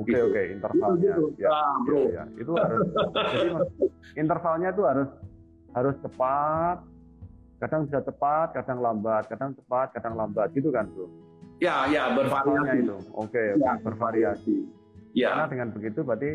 Oke 0.02 0.10
okay, 0.10 0.22
oke 0.26 0.34
okay, 0.34 0.46
intervalnya. 0.58 1.14
Itu, 1.14 1.26
itu. 1.38 1.46
Ya, 1.46 1.50
ah, 1.54 1.74
bro. 1.86 2.02
Ya, 2.02 2.10
ya. 2.10 2.24
Itu 2.42 2.52
harus 2.58 2.88
jadi, 3.14 3.50
intervalnya 4.18 4.70
itu 4.74 4.84
harus 4.90 5.10
harus 5.78 5.96
cepat, 6.02 6.78
kadang 7.64 7.88
bisa 7.88 8.04
cepat, 8.04 8.52
kadang 8.52 8.84
lambat, 8.84 9.24
kadang 9.32 9.56
cepat, 9.56 9.96
kadang 9.96 10.20
lambat, 10.20 10.52
gitu 10.52 10.68
kan, 10.68 10.92
bro? 10.92 11.08
Ya, 11.64 11.88
ya, 11.88 12.12
bervariasi. 12.12 12.84
itu, 12.84 12.98
oke, 13.16 13.32
okay, 13.32 13.48
ya. 13.56 13.80
bervariasi. 13.80 14.58
Ya. 15.16 15.32
Karena 15.32 15.46
dengan 15.48 15.68
begitu 15.72 16.00
berarti 16.04 16.32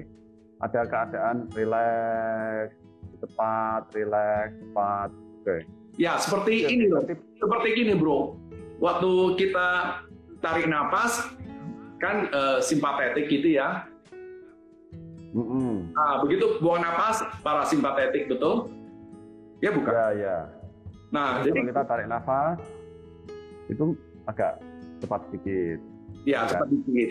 ada 0.64 0.80
keadaan 0.88 1.36
rileks, 1.52 2.72
cepat, 3.20 3.82
rileks, 3.92 4.56
cepat, 4.56 5.08
oke. 5.12 5.44
Okay. 5.44 5.60
Ya, 6.00 6.16
seperti 6.16 6.64
Jadi, 6.64 6.72
ini 6.72 6.84
loh, 6.88 7.04
seperti 7.36 7.68
gini, 7.76 7.92
bro. 7.92 8.40
Waktu 8.80 9.36
kita 9.36 10.00
tarik 10.40 10.64
nafas, 10.64 11.28
kan 12.00 12.30
uh, 12.32 12.58
simpatetik 12.64 13.28
gitu 13.28 13.58
ya. 13.58 13.84
Mm 15.34 15.44
-hmm. 15.44 15.72
Nah, 15.92 16.24
begitu 16.24 16.56
buang 16.64 16.80
nafas, 16.80 17.20
parasimpatetik, 17.44 18.32
betul? 18.32 18.72
Ya 19.60 19.74
bukan? 19.74 19.92
Ya, 19.92 20.08
ya. 20.16 20.38
Nah, 21.08 21.40
jadi, 21.40 21.56
kalau 21.56 21.68
kita 21.72 21.82
tarik 21.88 22.06
nafas 22.08 22.58
itu 23.72 23.96
agak 24.28 24.60
cepat 25.00 25.20
sedikit. 25.28 25.78
Iya, 26.28 26.38
cepat 26.48 26.68
sedikit. 26.68 27.10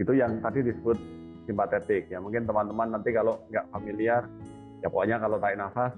Itu 0.00 0.12
yang 0.16 0.40
tadi 0.40 0.64
disebut 0.64 0.96
simpatetik. 1.44 2.08
Ya 2.08 2.18
mungkin 2.22 2.48
teman-teman 2.48 2.96
nanti 2.96 3.12
kalau 3.12 3.44
nggak 3.52 3.66
familiar, 3.74 4.24
ya 4.80 4.88
pokoknya 4.88 5.16
kalau 5.20 5.36
tarik 5.36 5.60
nafas 5.60 5.92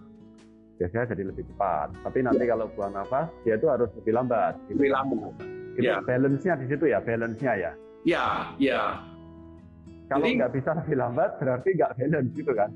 biasanya 0.80 1.14
jadi 1.14 1.22
lebih 1.30 1.44
cepat. 1.54 1.94
Tapi 2.02 2.18
nanti 2.26 2.44
ya. 2.48 2.58
kalau 2.58 2.66
buang 2.74 2.92
nafas, 2.96 3.30
dia 3.46 3.54
itu 3.54 3.66
harus 3.70 3.90
lebih 4.02 4.12
lambat. 4.18 4.54
Lebih 4.66 4.90
lambat. 4.90 5.32
Itu 5.78 5.88
ya. 5.88 6.02
balance-nya 6.02 6.54
di 6.58 6.66
situ 6.66 6.84
ya, 6.90 6.98
balance-nya 6.98 7.52
ya. 7.54 7.72
Ya, 8.02 8.24
ya. 8.58 8.98
Kalau 10.10 10.26
nggak 10.26 10.52
bisa 10.52 10.70
lebih 10.76 10.96
lambat, 10.98 11.30
berarti 11.40 11.68
nggak 11.78 11.92
balance 11.96 12.30
gitu 12.34 12.52
kan. 12.52 12.70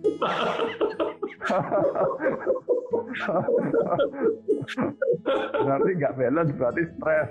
berarti 5.62 5.90
nggak 5.96 6.14
balance, 6.16 6.53
berarti 6.57 6.83
stres. 6.96 7.29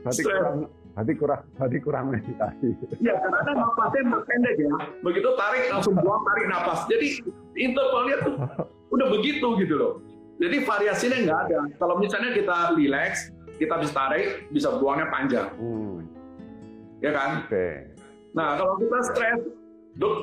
Berarti 0.00 0.22
stress. 0.22 0.38
kurang 0.40 0.56
berarti 0.90 1.12
kurang 1.16 1.40
berarti 1.56 1.78
kurang 1.80 2.04
meditasi. 2.12 2.68
Ya, 3.00 3.14
karena 3.16 3.52
napasnya 3.56 4.20
pendek 4.26 4.56
ya. 4.58 4.74
Begitu 5.00 5.28
tarik 5.38 5.64
langsung 5.70 5.94
buang, 5.96 6.22
tarik 6.26 6.46
napas. 6.50 6.84
Jadi 6.90 7.24
intervalnya 7.56 8.16
tuh 8.26 8.34
udah 8.90 9.06
begitu 9.08 9.46
gitu 9.62 9.74
loh. 9.78 9.92
Jadi 10.40 10.56
variasinya 10.64 11.18
nggak 11.20 11.38
ada. 11.48 11.58
Kalau 11.76 11.94
misalnya 12.00 12.32
kita 12.32 12.56
relax, 12.74 13.28
kita 13.60 13.76
bisa 13.76 13.92
tarik, 13.92 14.48
bisa 14.48 14.68
buangnya 14.80 15.06
panjang. 15.12 15.48
Hmm. 15.60 16.00
Ya 17.04 17.12
kan? 17.12 17.44
Oke. 17.44 17.52
Okay. 17.52 17.74
Nah, 18.30 18.58
kalau 18.58 18.78
kita 18.78 18.98
stres, 19.10 19.40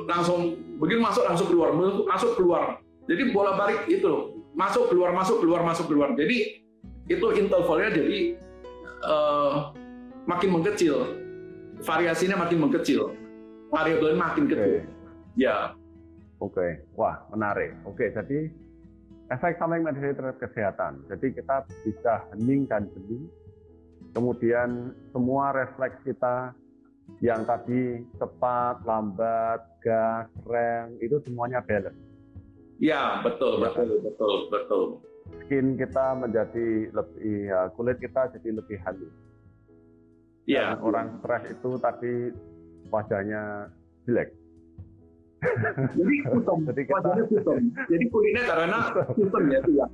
langsung 0.07 0.57
begitu 0.79 0.99
masuk 1.03 1.23
langsung 1.27 1.47
keluar, 1.51 1.69
masuk 2.07 2.31
keluar 2.39 2.79
jadi 3.07 3.31
bola 3.31 3.55
balik 3.55 3.87
itu 3.87 4.43
masuk 4.53 4.91
keluar 4.91 5.15
masuk 5.15 5.39
keluar 5.39 5.63
masuk 5.63 5.87
keluar. 5.87 6.11
Jadi 6.19 6.59
itu 7.07 7.27
intervalnya 7.39 8.03
jadi 8.03 8.19
uh, 9.07 9.71
makin 10.27 10.59
mengecil, 10.59 11.15
variasinya 11.87 12.43
makin 12.43 12.67
mengecil, 12.67 13.15
variabelnya 13.71 14.19
makin 14.19 14.45
kecil. 14.51 14.83
Okay. 14.83 15.39
Ya. 15.39 15.71
Oke, 16.37 16.53
okay. 16.53 16.71
wah 16.93 17.25
menarik. 17.33 17.73
Oke, 17.87 18.05
okay, 18.05 18.07
jadi 18.13 18.39
efek 19.33 19.57
samping 19.57 19.81
meditasi 19.81 20.13
terhadap 20.13 20.37
kesehatan. 20.37 21.01
Jadi 21.09 21.33
kita 21.33 21.65
bisa 21.81 22.13
hening 22.35 22.69
dan 22.69 22.91
bening. 22.91 23.25
Kemudian 24.13 24.93
semua 25.15 25.49
refleks 25.55 25.97
kita 26.05 26.53
yang 27.23 27.41
tadi 27.47 28.05
cepat, 28.21 28.85
lambat, 28.85 29.61
gas, 29.81 30.29
rem, 30.45 30.97
itu 31.01 31.17
semuanya 31.25 31.63
balance. 31.65 31.97
Ya, 32.77 33.25
betul, 33.25 33.57
ya, 33.57 33.73
betul, 33.73 33.97
betul, 34.05 34.33
betul. 34.53 34.83
Skin 35.43 35.75
kita 35.75 36.13
menjadi 36.13 36.93
lebih, 36.93 37.49
ya, 37.49 37.73
kulit 37.73 37.97
kita 37.97 38.29
jadi 38.37 38.61
lebih 38.61 38.77
halus. 38.85 39.15
Ya. 40.47 40.79
orang 40.79 41.19
stres 41.19 41.43
itu 41.51 41.75
tadi 41.83 42.31
wajahnya 42.87 43.67
jelek. 44.07 44.31
Jadi 45.97 46.15
kutom, 46.31 46.65
Jadi 46.65 46.81
kita... 46.87 47.01
wajahnya. 47.03 47.81
Jadi 47.91 48.05
kulitnya 48.09 48.43
karena 48.47 48.79
kutom 49.11 49.43
ya, 49.51 49.59
ya. 49.67 49.87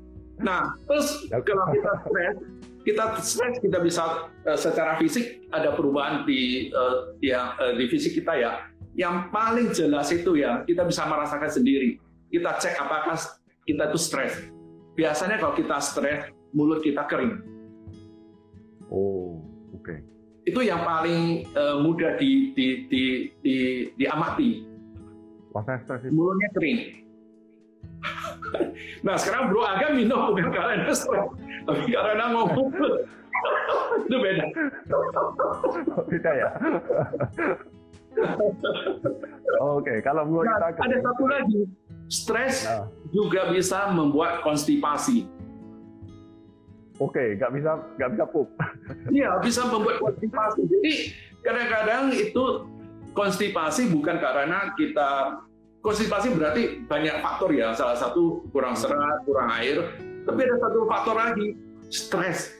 Nah, 0.43 0.63
terus 0.85 1.25
ya, 1.29 1.41
kalau 1.41 1.65
kita 1.73 1.91
stres, 2.05 2.35
kita 2.83 3.19
stres 3.23 3.59
kita 3.63 3.79
bisa 3.79 4.27
uh, 4.47 4.59
secara 4.59 4.99
fisik 4.99 5.47
ada 5.51 5.71
perubahan 5.75 6.27
di 6.27 6.71
uh, 6.71 7.15
ya 7.23 7.55
uh, 7.59 7.73
di 7.75 7.87
fisik 7.87 8.19
kita 8.19 8.35
ya. 8.35 8.51
Yang 8.93 9.15
paling 9.33 9.67
jelas 9.73 10.13
itu 10.13 10.37
ya 10.37 10.61
kita 10.67 10.85
bisa 10.85 11.07
merasakan 11.09 11.49
sendiri 11.49 11.97
kita 12.33 12.49
cek 12.57 12.75
apakah 12.81 13.13
kita 13.69 13.93
itu 13.93 13.99
stres. 14.01 14.33
Biasanya 14.97 15.37
kalau 15.37 15.53
kita 15.53 15.77
stres, 15.77 16.33
mulut 16.49 16.81
kita 16.81 17.05
kering. 17.05 17.45
Oh, 18.89 19.45
oke. 19.77 19.85
Okay. 19.85 19.97
Itu 20.49 20.65
yang 20.65 20.81
paling 20.81 21.45
uh, 21.53 21.77
mudah 21.85 22.17
di, 22.17 22.51
di, 22.57 22.89
di, 22.89 23.03
di, 23.45 23.55
diamati. 24.01 24.65
Stres 25.53 26.09
itu? 26.09 26.13
Mulutnya 26.13 26.49
kering. 26.57 26.79
nah 29.05 29.15
sekarang 29.15 29.53
bro 29.53 29.63
agak 29.63 29.93
minum 29.95 30.33
bukan 30.33 30.49
karena 30.51 30.89
stres, 30.89 31.29
tapi 31.63 31.91
karena 31.91 32.25
ngomong. 32.31 32.69
itu 34.07 34.17
beda. 34.17 34.45
beda 36.11 36.31
ya. 36.31 36.49
Oke, 39.63 39.89
okay, 39.89 39.97
kalau 40.05 40.23
mulut 40.29 40.45
nah, 40.45 40.69
kita 40.69 40.85
ada 40.85 40.97
satu 41.01 41.25
lagi 41.25 41.65
Stres 42.13 42.69
nah. 42.69 42.85
juga 43.09 43.49
bisa 43.49 43.89
membuat 43.89 44.45
konstipasi. 44.45 45.25
Oke, 47.01 47.41
nggak 47.41 47.51
bisa 47.57 47.71
nggak 47.97 48.09
bisa 48.13 48.25
pup. 48.29 48.47
Iya, 49.17 49.41
bisa 49.41 49.65
membuat 49.65 49.97
konstipasi. 49.97 50.61
Jadi 50.69 50.93
kadang-kadang 51.41 52.13
itu 52.13 52.43
konstipasi 53.17 53.89
bukan 53.89 54.21
karena 54.21 54.77
kita 54.77 55.41
konstipasi 55.81 56.37
berarti 56.37 56.85
banyak 56.85 57.17
faktor 57.25 57.49
ya. 57.49 57.73
Salah 57.73 57.97
satu 57.97 58.45
kurang 58.53 58.77
serat, 58.77 59.25
kurang 59.25 59.49
air. 59.57 59.81
Tapi 60.23 60.39
ada 60.43 60.55
satu 60.59 60.79
faktor 60.87 61.15
lagi, 61.19 61.47
stres. 61.91 62.55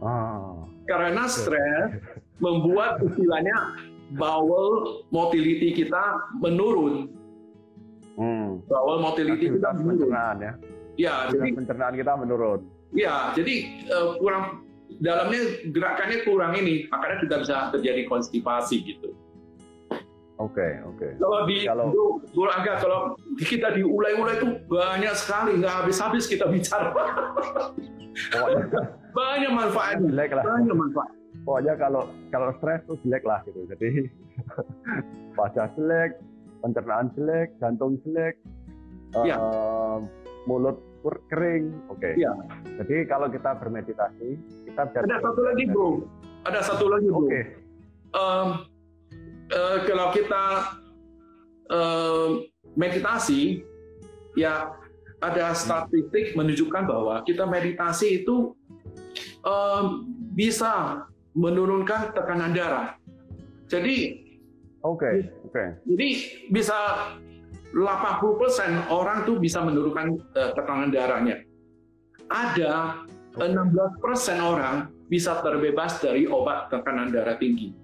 Ah. 0.00 0.64
Karena 0.88 1.28
stres 1.28 2.00
membuat 2.40 3.04
istilahnya 3.04 3.76
bowel 4.16 5.04
motility 5.12 5.76
kita 5.76 6.34
menurun. 6.40 7.12
Hmm. 8.16 8.60
Bawal 8.66 9.00
motility 9.00 9.54
kita 9.54 9.70
pencernaan 9.76 10.36
ya. 10.42 10.52
Ya, 10.98 11.14
jadi 11.32 11.56
pencernaan 11.56 11.94
kita 11.96 12.12
menurun. 12.18 12.60
Ya, 12.92 13.32
jadi 13.32 13.86
uh, 13.88 14.18
kurang 14.18 14.66
dalamnya 14.98 15.62
gerakannya 15.70 16.26
kurang 16.26 16.52
ini, 16.58 16.90
makanya 16.90 17.16
kita 17.22 17.36
bisa 17.46 17.56
terjadi 17.72 18.10
konstipasi 18.10 18.82
gitu. 18.84 19.14
Oke, 20.40 20.56
okay, 20.56 20.72
oke. 20.88 20.96
Okay. 20.96 21.10
Kalau 21.20 21.38
di 21.44 21.56
kalau 21.68 21.84
itu, 21.92 22.42
agak 22.48 22.76
kalau 22.80 23.00
kita 23.36 23.68
diulai-ulai 23.76 24.40
itu 24.40 24.48
banyak 24.72 25.12
sekali, 25.12 25.60
nggak 25.60 25.84
habis-habis 25.84 26.24
kita 26.24 26.48
bicara. 26.48 26.96
banyak 29.12 29.52
manfaatnya. 29.52 30.08
Jelek 30.08 30.32
lah. 30.32 30.44
Banyak 30.48 30.76
manfaat. 30.80 31.12
Pokoknya 31.44 31.74
kalau 31.76 32.08
kalau 32.32 32.48
stres 32.56 32.80
tuh 32.88 32.96
jelek 33.04 33.20
lah 33.28 33.44
gitu. 33.44 33.68
Jadi 33.68 34.08
wajah 35.38 35.68
jelek, 35.76 36.16
pencernaan 36.64 37.12
jelek, 37.20 37.52
jantung 37.60 38.00
jelek, 38.08 38.40
ya. 39.28 39.36
uh, 39.36 40.00
mulut 40.48 40.80
kering. 41.04 41.68
Oke. 41.92 42.16
Okay. 42.16 42.24
Iya. 42.24 42.32
Jadi 42.80 42.96
kalau 43.12 43.28
kita 43.28 43.60
bermeditasi, 43.60 44.40
kita 44.72 44.88
Ada 44.88 45.20
satu 45.20 45.40
lagi, 45.44 45.64
Bro. 45.68 45.88
Ada 46.48 46.60
satu 46.64 46.86
lagi, 46.88 47.08
Bro. 47.12 47.28
Oke. 47.28 47.28
Okay. 47.28 47.44
Um, 48.16 48.48
uh, 49.52 49.78
kalau 49.84 50.10
kita 50.14 50.44
um, 51.70 52.46
meditasi, 52.74 53.62
ya 54.38 54.74
ada 55.20 55.52
statistik 55.52 56.32
menunjukkan 56.32 56.88
bahwa 56.88 57.20
kita 57.28 57.44
meditasi 57.44 58.24
itu 58.24 58.56
um, 59.44 60.08
bisa 60.32 61.04
menurunkan 61.36 62.16
tekanan 62.16 62.56
darah. 62.56 62.96
Jadi, 63.70 64.18
oke, 64.82 64.98
okay, 64.98 65.16
oke. 65.46 65.52
Okay. 65.54 65.68
Jadi 65.86 66.08
bisa 66.50 66.78
80% 67.70 68.90
orang 68.90 69.22
tuh 69.28 69.38
bisa 69.38 69.62
menurunkan 69.62 70.18
uh, 70.34 70.50
tekanan 70.58 70.90
darahnya. 70.90 71.46
Ada 72.30 73.06
16% 73.38 73.46
orang 74.42 74.90
bisa 75.06 75.38
terbebas 75.42 76.02
dari 76.02 76.26
obat 76.26 76.70
tekanan 76.70 77.14
darah 77.14 77.38
tinggi. 77.38 77.79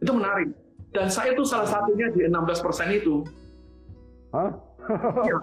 Itu 0.00 0.12
menarik. 0.12 0.52
Dan 0.92 1.08
saya 1.12 1.32
itu 1.36 1.44
salah 1.44 1.68
satunya 1.68 2.08
di 2.12 2.24
16% 2.24 2.96
itu. 2.96 3.24
Hah? 4.32 4.50
Ya. 5.24 5.36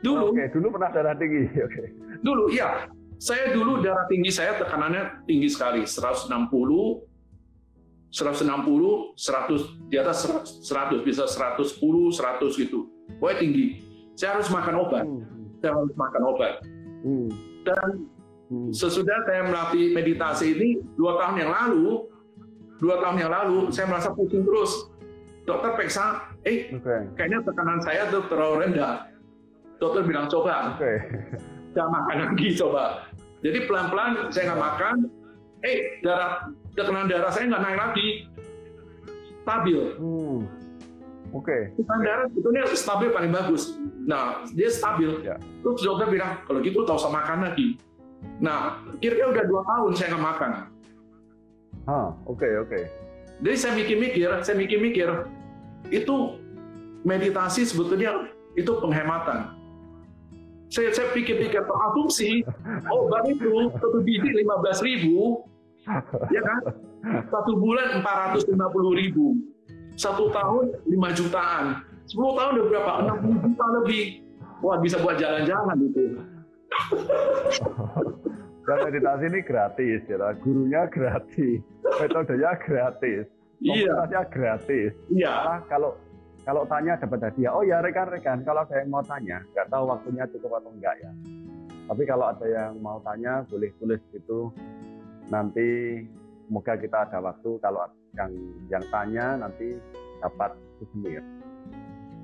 Dulu. 0.00 0.32
Oke, 0.32 0.36
okay, 0.36 0.48
dulu 0.52 0.66
pernah 0.76 0.90
darah 0.92 1.14
tinggi. 1.16 1.48
Oke. 1.66 1.68
Okay. 1.68 1.86
Dulu, 2.24 2.48
iya. 2.52 2.88
Saya 3.20 3.52
dulu 3.52 3.84
darah 3.84 4.08
tinggi 4.08 4.32
saya 4.32 4.56
tekanannya 4.56 5.28
tinggi 5.28 5.52
sekali, 5.52 5.84
160, 5.84 6.32
160, 6.32 8.08
100 8.08 9.92
di 9.92 10.00
atas 10.00 10.24
100 10.64 11.04
bisa 11.04 11.28
110, 11.28 11.76
100 11.76 12.48
gitu. 12.56 12.88
Pokoknya 13.20 13.44
tinggi. 13.44 13.84
Saya 14.16 14.40
harus 14.40 14.48
makan 14.48 14.74
obat. 14.80 15.04
Hmm. 15.04 15.20
Saya 15.60 15.76
harus 15.76 15.92
makan 16.00 16.22
obat. 16.32 16.64
Hmm. 17.04 17.28
Dan 17.60 18.08
hmm. 18.48 18.72
sesudah 18.72 19.20
saya 19.28 19.44
melatih 19.44 19.92
meditasi 19.92 20.56
ini 20.56 20.80
dua 20.96 21.20
tahun 21.20 21.44
yang 21.44 21.52
lalu, 21.52 22.08
dua 22.80 22.98
tahun 23.04 23.16
yang 23.20 23.30
lalu 23.30 23.68
saya 23.70 23.86
merasa 23.86 24.10
pusing 24.16 24.42
terus. 24.42 24.90
Dokter 25.48 25.72
periksa, 25.72 26.30
eh 26.44 26.68
okay. 26.68 27.10
kayaknya 27.16 27.40
tekanan 27.42 27.80
saya 27.80 28.06
tuh 28.12 28.22
terlalu 28.28 28.68
rendah. 28.68 29.08
Dokter 29.80 30.04
bilang 30.04 30.28
coba, 30.28 30.76
okay. 30.76 31.00
jangan 31.72 31.90
makan 31.96 32.16
lagi 32.28 32.48
coba. 32.54 33.08
Jadi 33.40 33.58
pelan-pelan 33.64 34.28
saya 34.28 34.52
nggak 34.52 34.60
makan, 34.60 34.94
eh 35.64 36.04
darah 36.04 36.52
tekanan 36.76 37.08
darah 37.08 37.32
saya 37.32 37.48
nggak 37.48 37.62
naik 37.66 37.78
lagi, 37.80 38.08
stabil. 39.42 39.80
Hmm. 39.96 40.38
Oke. 41.32 41.48
Okay. 41.48 41.60
Tekanan 41.80 42.02
darah 42.04 42.24
sebetulnya 42.30 42.62
stabil 42.76 43.08
paling 43.10 43.32
bagus. 43.32 43.62
Nah, 44.04 44.44
dia 44.52 44.68
stabil. 44.70 45.24
Ya. 45.24 45.40
Terus 45.64 45.82
dokter 45.82 46.06
bilang, 46.14 46.44
kalau 46.44 46.60
gitu 46.62 46.84
tahu 46.84 47.00
usah 47.00 47.10
makan 47.10 47.48
lagi. 47.48 47.80
Nah, 48.38 48.84
kira-kira 49.00 49.34
udah 49.34 49.44
dua 49.48 49.62
tahun 49.64 49.90
saya 49.96 50.14
nggak 50.14 50.26
makan. 50.36 50.50
Ah, 51.90 52.14
oke 52.22 52.38
okay, 52.38 52.52
oke. 52.62 52.70
Okay. 52.70 52.82
Jadi 53.42 53.56
saya 53.58 53.72
mikir-mikir, 53.74 54.30
saya 54.46 54.54
mikir-mikir, 54.54 55.08
itu 55.90 56.38
meditasi 57.02 57.66
sebetulnya 57.66 58.30
itu 58.54 58.70
penghematan. 58.78 59.58
Saya, 60.70 60.94
saya 60.94 61.10
pikir-pikir, 61.10 61.66
asumsi 61.66 62.46
obat 62.86 63.26
itu 63.26 63.74
satu 63.74 63.98
biji 64.06 64.30
lima 64.38 64.62
belas 64.62 64.78
ribu, 64.86 65.42
ya 66.30 66.42
kan? 66.46 66.60
Satu 67.26 67.58
bulan 67.58 68.06
450 68.06 68.54
ribu. 68.94 69.34
Satu 69.98 70.30
tahun 70.30 70.70
5 70.86 71.18
jutaan. 71.18 71.82
10 72.06 72.38
tahun 72.38 72.50
udah 72.60 72.66
berapa? 72.70 72.92
60 73.18 73.44
juta 73.50 73.64
lebih. 73.80 74.04
Wah, 74.60 74.76
bisa 74.78 75.00
buat 75.00 75.16
jalan-jalan 75.16 75.76
itu. 75.90 76.04
Dan 78.60 78.76
meditasi 78.86 79.24
ini 79.32 79.40
gratis, 79.40 80.00
ya. 80.04 80.30
gurunya 80.44 80.84
gratis, 80.92 81.60
metodenya 82.00 82.52
gratis, 82.60 83.24
iya. 83.64 84.20
gratis. 84.28 84.92
Iya. 85.08 85.32
Nah, 85.32 85.60
kalau 85.66 85.96
kalau 86.44 86.64
tanya 86.68 86.96
dapat 86.96 87.30
hadiah, 87.30 87.52
oh 87.52 87.64
ya 87.64 87.84
rekan-rekan, 87.84 88.44
kalau 88.44 88.64
ada 88.64 88.80
yang 88.80 88.90
mau 88.92 89.04
tanya, 89.04 89.44
nggak 89.52 89.68
tahu 89.68 89.84
waktunya 89.88 90.24
cukup 90.32 90.60
atau 90.60 90.70
enggak 90.72 90.96
ya. 91.00 91.10
Tapi 91.90 92.02
kalau 92.06 92.26
ada 92.30 92.46
yang 92.46 92.72
mau 92.80 93.02
tanya, 93.02 93.44
boleh 93.48 93.70
tulis 93.80 94.02
itu 94.14 94.52
nanti 95.28 96.00
semoga 96.48 96.74
kita 96.78 96.98
ada 97.06 97.18
waktu 97.22 97.50
kalau 97.62 97.86
yang 98.18 98.32
yang 98.66 98.84
tanya 98.90 99.38
nanti 99.38 99.78
dapat 100.18 100.54
souvenir. 100.78 101.22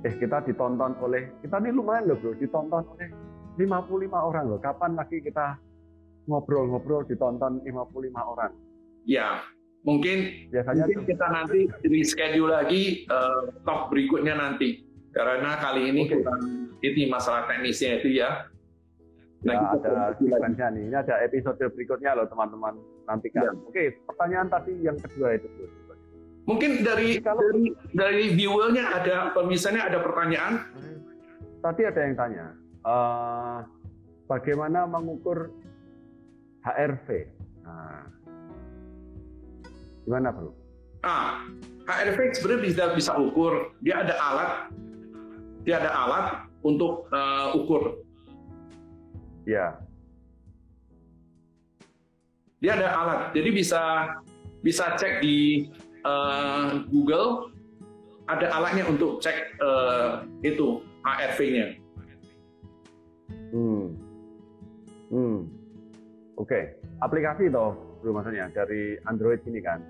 Eh 0.04 0.14
kita 0.18 0.42
ditonton 0.44 0.94
oleh 1.02 1.30
kita 1.42 1.58
ini 1.62 1.70
lumayan 1.74 2.10
loh 2.10 2.18
bro, 2.18 2.34
ditonton 2.38 2.82
oleh 2.94 3.08
55 3.58 4.12
orang 4.12 4.44
loh. 4.50 4.60
Kapan 4.60 4.94
lagi 4.94 5.18
kita 5.22 5.58
ngobrol-ngobrol 6.26 7.06
ditonton 7.06 7.62
55 7.64 8.12
orang? 8.14 8.52
Ya, 9.06 9.42
mungkin 9.86 10.50
biasanya 10.50 10.84
mungkin 10.90 11.06
kita 11.06 11.26
nanti 11.30 11.60
reschedule 11.86 12.50
lagi 12.50 13.06
uh, 13.06 13.54
talk 13.62 13.88
berikutnya 13.94 14.34
nanti 14.34 14.82
karena 15.14 15.56
kali 15.62 15.94
ini 15.94 16.10
okay. 16.10 16.20
kita 16.20 16.34
ini 16.82 17.02
masalah 17.08 17.48
teknisnya 17.48 18.02
itu 18.02 18.20
ya 18.20 18.50
Nah, 19.46 19.54
ya, 19.54 19.78
ada 19.78 19.92
sequence 20.18 20.58
nih. 20.58 20.82
Ini 20.90 20.96
ada 20.96 21.14
episode 21.22 21.60
berikutnya 21.60 22.18
loh 22.18 22.26
teman-teman 22.26 22.74
nantikan. 23.06 23.46
Ya. 23.46 23.52
Oke, 23.54 23.84
pertanyaan 24.08 24.48
tadi 24.50 24.72
yang 24.82 24.98
kedua 24.98 25.38
itu. 25.38 25.46
Mungkin 26.46 26.82
dari 26.86 27.18
kalau, 27.22 27.42
dari 27.42 27.64
dari 27.94 28.24
viewernya 28.34 28.84
ada 29.02 29.34
misalnya 29.46 29.86
ada 29.86 29.98
pertanyaan. 30.02 30.54
Tadi 31.62 31.82
ada 31.82 32.00
yang 32.00 32.14
tanya, 32.14 32.46
uh, 32.86 33.58
bagaimana 34.30 34.86
mengukur 34.86 35.50
HRV? 36.66 37.06
Nah, 37.62 38.10
gimana 40.02 40.34
bro? 40.34 40.50
Ah, 41.06 41.46
HRV 41.86 42.34
sebenarnya 42.34 42.62
bisa 42.66 42.84
bisa 42.98 43.12
ukur. 43.14 43.70
Dia 43.86 44.02
ada 44.02 44.14
alat, 44.18 44.50
dia 45.62 45.78
ada 45.78 45.90
alat 45.94 46.26
untuk 46.66 47.06
uh, 47.14 47.54
ukur 47.54 48.02
Ya. 49.46 49.78
Dia 52.58 52.74
ada 52.74 52.88
alat, 52.90 53.20
jadi 53.30 53.54
bisa 53.54 53.82
bisa 54.66 54.98
cek 54.98 55.22
di 55.22 55.70
uh, 56.02 56.82
Google 56.90 57.54
ada 58.26 58.50
alatnya 58.50 58.90
untuk 58.90 59.22
cek 59.22 59.54
uh, 59.62 60.26
itu 60.42 60.82
ARV-nya. 61.06 61.78
Hmm. 63.54 63.94
Hmm. 65.14 65.38
Oke, 66.36 66.52
okay. 66.52 66.64
aplikasi 67.00 67.48
toh, 67.48 67.72
bro 68.04 68.12
maksudnya 68.12 68.52
dari 68.52 69.00
Android 69.08 69.40
ini 69.48 69.64
kan? 69.64 69.80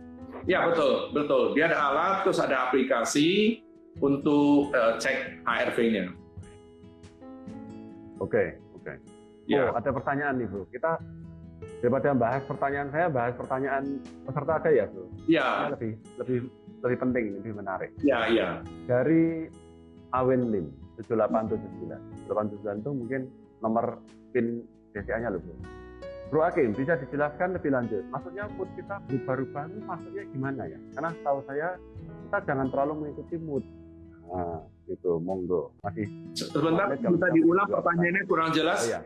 Ya 0.47 0.63
betul, 0.63 1.11
betul. 1.11 1.59
Dia 1.59 1.75
ada 1.75 1.79
alat, 1.91 2.15
terus 2.23 2.39
ada 2.39 2.71
aplikasi 2.71 3.59
untuk 3.99 4.71
uh, 4.71 4.95
cek 5.01 5.43
ARV-nya. 5.43 6.13
Oke, 8.23 8.31
okay, 8.31 8.47
oke. 8.79 8.87
Okay. 8.87 8.97
Ya. 9.51 9.71
Oh, 9.71 9.79
ada 9.79 9.91
pertanyaan 9.91 10.39
nih, 10.39 10.47
Bro. 10.47 10.71
Kita 10.71 11.03
daripada 11.83 12.15
bahas 12.15 12.43
pertanyaan 12.47 12.89
saya, 12.95 13.07
bahas 13.11 13.35
pertanyaan 13.35 13.85
peserta 14.27 14.53
aja 14.63 14.71
ya, 14.71 14.85
Bro. 14.87 15.07
Iya. 15.27 15.49
Lebih 15.75 15.93
lebih 16.23 16.39
lebih 16.87 16.99
penting, 17.03 17.25
lebih 17.43 17.53
menarik. 17.59 17.91
Iya, 18.03 18.19
iya. 18.31 18.49
Dari 18.87 19.51
Awen 20.15 20.43
Lim 20.55 20.67
7879. 21.03 22.31
7879 22.31 22.83
itu 22.83 22.91
mungkin 22.95 23.21
nomor 23.59 23.99
pin 24.31 24.63
BCA-nya 24.95 25.35
loh, 25.35 25.43
Bro. 25.43 25.76
Bro 26.27 26.43
Akim, 26.43 26.75
bisa 26.75 26.99
dijelaskan 26.99 27.55
lebih 27.55 27.71
lanjut. 27.71 28.03
Maksudnya 28.11 28.51
mood 28.59 28.67
kita 28.75 28.99
berubah-ubah 29.07 29.65
itu 29.71 29.81
maksudnya 29.87 30.25
gimana 30.35 30.63
ya? 30.67 30.79
Karena 30.99 31.11
tahu 31.23 31.39
saya 31.47 31.69
kita 32.27 32.39
jangan 32.51 32.67
terlalu 32.75 32.93
mengikuti 33.07 33.37
mood. 33.39 33.63
Nah, 34.27 34.59
itu 34.91 35.13
monggo. 35.23 35.71
Masih 35.87 36.07
sebentar 36.35 36.91
kita 36.99 37.27
diulang 37.31 37.71
pertanyaannya 37.71 38.23
kurang 38.27 38.51
jelas. 38.51 38.83
Oh, 38.83 38.91
iya. 38.91 39.01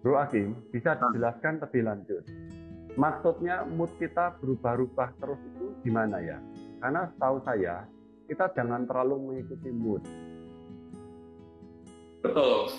Bro 0.00 0.16
Akim, 0.16 0.56
bisa 0.72 0.96
ah. 0.96 1.12
dijelaskan 1.12 1.60
lebih 1.60 1.82
lanjut. 1.84 2.24
Maksudnya 2.96 3.68
mood 3.68 3.92
kita 4.00 4.40
berubah-ubah 4.40 5.08
terus 5.20 5.40
itu 5.44 5.76
gimana 5.84 6.24
ya? 6.24 6.40
Karena 6.80 7.04
setahu 7.12 7.36
saya, 7.44 7.84
kita 8.32 8.48
jangan 8.56 8.88
terlalu 8.88 9.28
mengikuti 9.28 9.68
mood. 9.68 10.00
Betul. 12.24 12.72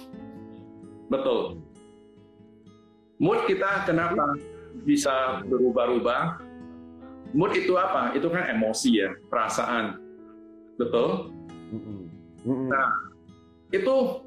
Betul. 1.14 1.62
Mood 3.22 3.46
kita 3.46 3.86
kenapa 3.86 4.34
bisa 4.82 5.46
berubah-ubah? 5.46 6.42
Mood 7.38 7.54
itu 7.54 7.78
apa? 7.78 8.18
Itu 8.18 8.34
kan 8.34 8.50
emosi 8.50 8.98
ya, 8.98 9.14
perasaan. 9.30 10.02
Betul? 10.82 11.30
Nah, 12.50 12.90
itu 13.70 14.26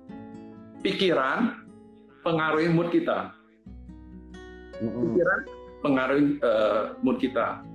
pikiran, 0.86 1.66
pengaruhi 2.22 2.70
mood 2.70 2.94
kita. 2.94 3.34
Pikiran 4.78 5.40
pengaruhi 5.82 6.38
uh, 6.38 6.94
mood 7.02 7.18
kita. 7.18 7.66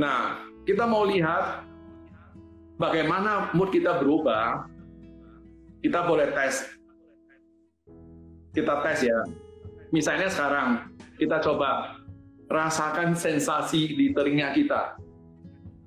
Nah, 0.00 0.40
kita 0.64 0.88
mau 0.88 1.04
lihat 1.04 1.68
bagaimana 2.80 3.52
mood 3.52 3.68
kita 3.76 4.00
berubah 4.00 4.72
kita 5.84 6.00
boleh 6.08 6.32
tes. 6.32 6.64
Kita 8.56 8.80
tes 8.80 9.04
ya. 9.04 9.20
Misalnya 9.92 10.32
sekarang 10.32 10.96
kita 11.20 11.44
coba 11.44 12.00
rasakan 12.48 13.12
sensasi 13.12 13.92
di 13.92 14.16
telinga 14.16 14.56
kita. 14.56 14.96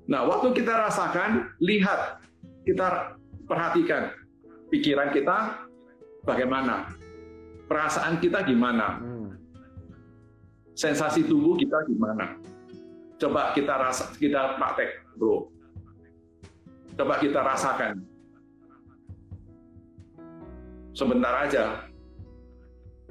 Nah, 0.06 0.26
waktu 0.30 0.54
kita 0.54 0.74
rasakan, 0.78 1.50
lihat, 1.58 2.22
kita 2.66 3.18
perhatikan 3.50 4.14
pikiran 4.70 5.10
kita 5.10 5.66
bagaimana, 6.26 6.94
perasaan 7.66 8.22
kita 8.22 8.46
gimana, 8.46 9.02
sensasi 10.78 11.26
tubuh 11.26 11.58
kita 11.58 11.90
gimana. 11.90 12.38
Coba 13.20 13.52
kita 13.58 13.74
rasa, 13.76 14.14
kita 14.16 14.62
praktek, 14.62 15.04
bro. 15.18 15.50
Coba 16.96 17.20
kita 17.20 17.40
rasakan. 17.42 18.00
Sebentar 20.94 21.48
aja. 21.48 21.89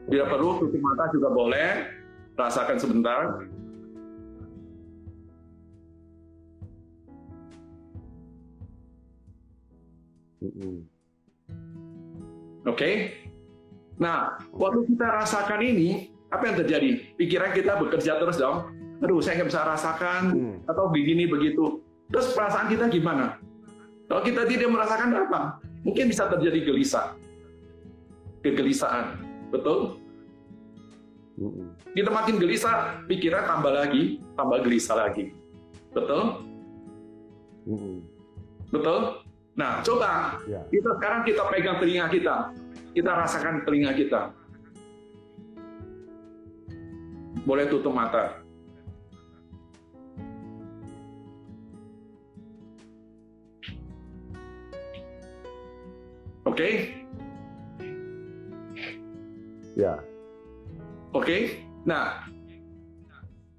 Bila 0.09 0.25
perlu 0.25 0.65
tutup 0.65 0.81
mata 0.81 1.05
juga 1.13 1.29
boleh, 1.29 1.85
rasakan 2.35 2.81
sebentar. 2.81 3.45
Oke. 10.41 10.81
Okay? 12.73 12.95
Nah, 14.01 14.41
waktu 14.57 14.89
kita 14.89 15.07
rasakan 15.21 15.61
ini, 15.61 16.09
apa 16.33 16.43
yang 16.49 16.57
terjadi? 16.65 16.91
Pikiran 17.21 17.53
kita 17.53 17.77
bekerja 17.77 18.17
terus 18.17 18.41
dong 18.41 18.79
aduh 18.99 19.23
saya 19.23 19.39
nggak 19.39 19.51
bisa 19.55 19.63
rasakan 19.63 20.23
hmm. 20.35 20.57
atau 20.67 20.91
begini 20.91 21.31
begitu. 21.31 21.79
Terus 22.11 22.33
perasaan 22.33 22.73
kita 22.73 22.89
gimana? 22.89 23.37
Kalau 24.09 24.25
kita 24.25 24.49
tidak 24.49 24.73
merasakan 24.73 25.13
apa? 25.13 25.61
Mungkin 25.85 26.09
bisa 26.09 26.27
terjadi 26.27 26.65
gelisah, 26.65 27.15
kegelisahan, 28.43 29.28
betul? 29.49 30.01
Kita 31.95 32.11
makin 32.11 32.37
gelisah, 32.43 33.07
pikiran 33.07 33.47
tambah 33.47 33.71
lagi, 33.71 34.19
tambah 34.35 34.59
gelisah 34.67 35.07
lagi, 35.07 35.31
betul? 35.95 36.43
Betul? 38.75 39.23
Nah, 39.59 39.83
coba 39.83 40.39
ya. 40.47 40.63
kita 40.71 40.99
sekarang 40.99 41.23
kita 41.27 41.43
pegang 41.51 41.79
telinga 41.83 42.07
kita, 42.11 42.37
kita 42.95 43.11
rasakan 43.11 43.63
telinga 43.67 43.95
kita. 43.95 44.35
Boleh 47.47 47.67
tutup 47.71 47.95
mata. 47.95 48.43
Oke? 56.45 56.55
Okay? 56.55 56.98
Ya. 59.79 60.03
Oke. 61.15 61.25
Okay? 61.25 61.41
Nah, 61.87 62.27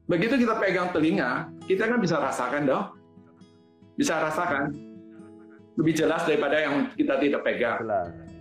begitu 0.06 0.36
kita 0.36 0.60
pegang 0.60 0.92
telinga, 0.92 1.48
kita 1.66 1.88
kan 1.88 1.98
bisa 2.04 2.20
rasakan 2.20 2.68
dong. 2.68 2.86
Bisa 3.96 4.20
rasakan. 4.20 4.76
Lebih 5.80 5.96
jelas 5.96 6.28
daripada 6.28 6.60
yang 6.60 6.92
kita 6.94 7.16
tidak 7.24 7.42
pegang. 7.48 7.80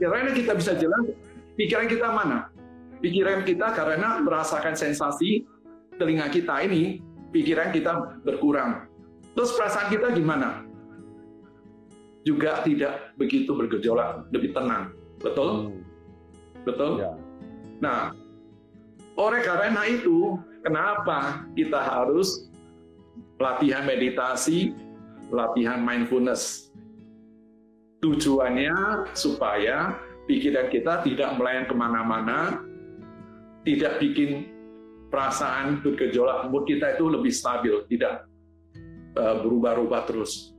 Karena 0.02 0.34
kita 0.34 0.52
bisa 0.58 0.74
jelas, 0.74 1.14
pikiran 1.54 1.86
kita 1.86 2.08
mana? 2.10 2.50
Pikiran 2.98 3.46
kita 3.46 3.70
karena 3.78 4.18
merasakan 4.18 4.74
sensasi 4.74 5.46
telinga 6.02 6.26
kita 6.34 6.66
ini, 6.66 6.98
pikiran 7.30 7.70
kita 7.70 8.18
berkurang. 8.26 8.90
Terus 9.38 9.54
perasaan 9.54 9.86
kita 9.86 10.10
gimana? 10.18 10.66
juga 12.28 12.60
tidak 12.60 13.16
begitu 13.16 13.56
bergejolak, 13.56 14.28
lebih 14.36 14.52
tenang. 14.52 14.92
Betul? 15.24 15.72
Hmm. 15.72 15.80
Betul? 16.68 16.92
Ya. 17.00 17.12
Nah, 17.78 18.10
oleh 19.18 19.40
karena 19.42 19.82
itu, 19.86 20.38
kenapa 20.62 21.46
kita 21.54 21.78
harus 21.78 22.50
latihan 23.38 23.86
meditasi, 23.86 24.74
latihan 25.30 25.82
mindfulness? 25.82 26.70
Tujuannya 27.98 29.10
supaya 29.14 29.98
pikiran 30.30 30.70
kita 30.70 31.02
tidak 31.02 31.34
melayang 31.34 31.66
ke 31.66 31.74
mana-mana, 31.74 32.62
tidak 33.66 33.98
bikin 33.98 34.46
perasaan 35.10 35.82
bergejolak, 35.82 36.46
mood 36.52 36.68
kita 36.68 36.94
itu 36.94 37.10
lebih 37.10 37.32
stabil, 37.34 37.74
tidak 37.90 38.28
eh, 39.18 39.36
berubah-ubah 39.42 40.02
terus. 40.06 40.57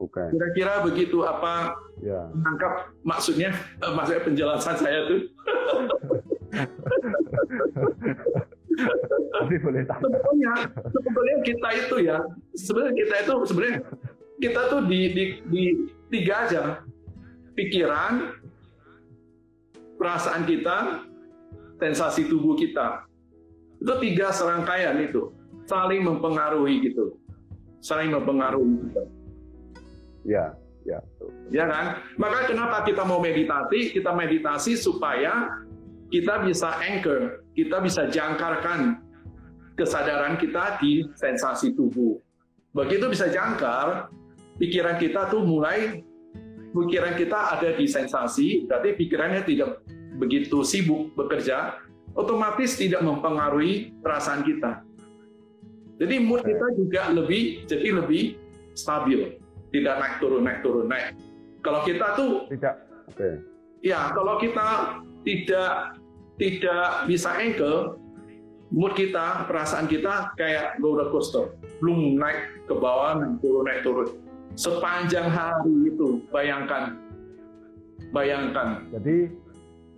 Okay. 0.00 0.32
Kira-kira 0.32 0.80
begitu 0.80 1.20
apa 1.28 1.76
ya. 2.00 2.32
menangkap 2.32 2.88
maksudnya 3.04 3.52
uh, 3.84 3.92
maksudnya 3.92 4.24
penjelasan 4.24 4.80
saya 4.80 5.04
tuh. 5.04 5.20
Tapi 9.30 9.54
boleh. 9.60 9.84
Sebetulnya, 9.84 10.52
sebetulnya 10.88 11.36
kita 11.44 11.68
itu 11.76 11.96
ya, 12.00 12.16
sebenarnya 12.56 12.94
kita 12.96 13.14
itu 13.28 13.34
sebenarnya 13.44 13.76
kita 14.40 14.60
tuh 14.72 14.80
di, 14.88 15.00
di, 15.12 15.24
di 15.52 15.64
tiga 16.08 16.48
aja, 16.48 16.62
pikiran, 17.52 18.40
perasaan 20.00 20.48
kita, 20.48 21.04
sensasi 21.76 22.24
tubuh 22.24 22.56
kita. 22.56 23.04
Itu 23.84 24.00
tiga 24.00 24.32
serangkaian 24.32 24.96
itu, 25.04 25.28
saling 25.68 26.00
mempengaruhi 26.08 26.88
gitu, 26.88 27.20
saling 27.84 28.16
mempengaruhi 28.16 28.80
kita. 28.88 29.19
Ya, 30.24 30.52
ya. 30.84 30.98
Ya 31.50 31.64
kan? 31.66 32.04
Maka 32.20 32.48
kenapa 32.50 32.84
kita 32.84 33.02
mau 33.04 33.20
meditasi? 33.20 33.94
Kita 33.94 34.12
meditasi 34.12 34.76
supaya 34.76 35.60
kita 36.10 36.42
bisa 36.42 36.74
anchor, 36.82 37.46
kita 37.54 37.78
bisa 37.80 38.10
jangkarkan 38.10 39.00
kesadaran 39.78 40.36
kita 40.36 40.76
di 40.82 41.06
sensasi 41.16 41.72
tubuh. 41.72 42.18
Begitu 42.76 43.08
bisa 43.10 43.30
jangkar, 43.30 44.10
pikiran 44.60 45.00
kita 45.00 45.30
tuh 45.32 45.42
mulai 45.42 46.04
pikiran 46.70 47.18
kita 47.18 47.58
ada 47.58 47.74
di 47.74 47.86
sensasi, 47.88 48.68
berarti 48.68 48.94
pikirannya 48.94 49.42
tidak 49.42 49.82
begitu 50.20 50.62
sibuk 50.62 51.10
bekerja, 51.16 51.80
otomatis 52.14 52.76
tidak 52.78 53.02
mempengaruhi 53.02 53.94
perasaan 54.04 54.44
kita. 54.46 54.84
Jadi 56.00 56.16
mood 56.22 56.44
kita 56.44 56.66
juga 56.76 57.02
lebih 57.12 57.68
jadi 57.68 57.88
lebih 57.92 58.38
stabil 58.72 59.36
tidak 59.70 59.94
naik 59.98 60.14
turun 60.18 60.42
naik 60.42 60.58
turun 60.62 60.86
naik. 60.86 61.14
Kalau 61.60 61.80
kita 61.86 62.06
tuh 62.16 62.48
tidak, 62.50 62.74
oke. 63.10 63.16
Okay. 63.16 63.34
Ya, 63.80 64.12
kalau 64.12 64.36
kita 64.36 65.00
tidak 65.24 65.96
tidak 66.36 67.04
bisa 67.04 67.36
anchor, 67.36 68.00
mood 68.72 68.96
kita, 68.96 69.44
perasaan 69.44 69.90
kita 69.90 70.32
kayak 70.38 70.80
roller 70.80 71.12
coaster, 71.12 71.52
belum 71.84 72.16
naik 72.16 72.64
ke 72.64 72.74
bawah, 72.76 73.20
naik 73.20 73.40
turun, 73.44 73.64
naik 73.68 73.80
turun. 73.84 74.08
Sepanjang 74.56 75.28
hari 75.30 75.92
itu, 75.92 76.24
bayangkan, 76.32 76.96
bayangkan. 78.10 78.88
Jadi, 78.94 79.30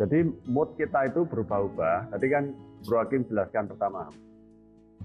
jadi 0.02 0.18
mood 0.50 0.74
kita 0.76 1.08
itu 1.08 1.24
berubah-ubah. 1.24 2.12
Tadi 2.16 2.26
kan 2.26 2.44
Bro 2.82 3.06
Hakim 3.06 3.22
jelaskan 3.30 3.70
pertama, 3.70 4.11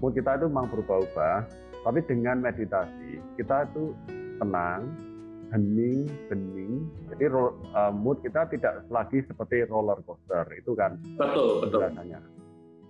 mood 0.02 0.14
kita 0.14 0.42
itu 0.42 0.46
memang 0.50 0.66
berubah-ubah, 0.74 1.46
tapi 1.86 2.02
dengan 2.06 2.42
meditasi 2.42 3.22
kita 3.38 3.70
itu 3.70 3.94
tenang, 4.38 4.82
hening, 5.52 6.06
bening. 6.30 6.86
Jadi 7.12 7.24
uh, 7.30 7.92
mood 7.92 8.22
kita 8.24 8.48
tidak 8.48 8.86
lagi 8.88 9.22
seperti 9.26 9.66
roller 9.66 10.00
coaster 10.06 10.46
itu 10.56 10.72
kan. 10.78 10.96
Betul, 11.18 11.66
betul. 11.66 11.80
Penjelasannya. 11.84 12.20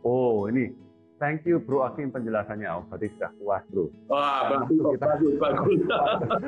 Oh, 0.06 0.46
ini 0.46 0.70
Thank 1.18 1.50
you 1.50 1.58
Bro 1.58 1.82
Akim 1.82 2.14
penjelasannya. 2.14 2.70
Oh, 2.70 2.86
berarti 2.86 3.10
sudah 3.18 3.30
puas 3.42 3.62
Bro. 3.74 3.90
Wah, 4.06 4.54
bagus, 4.54 4.78
kita, 4.78 5.02
bagus, 5.02 5.34
bagus. 5.34 5.80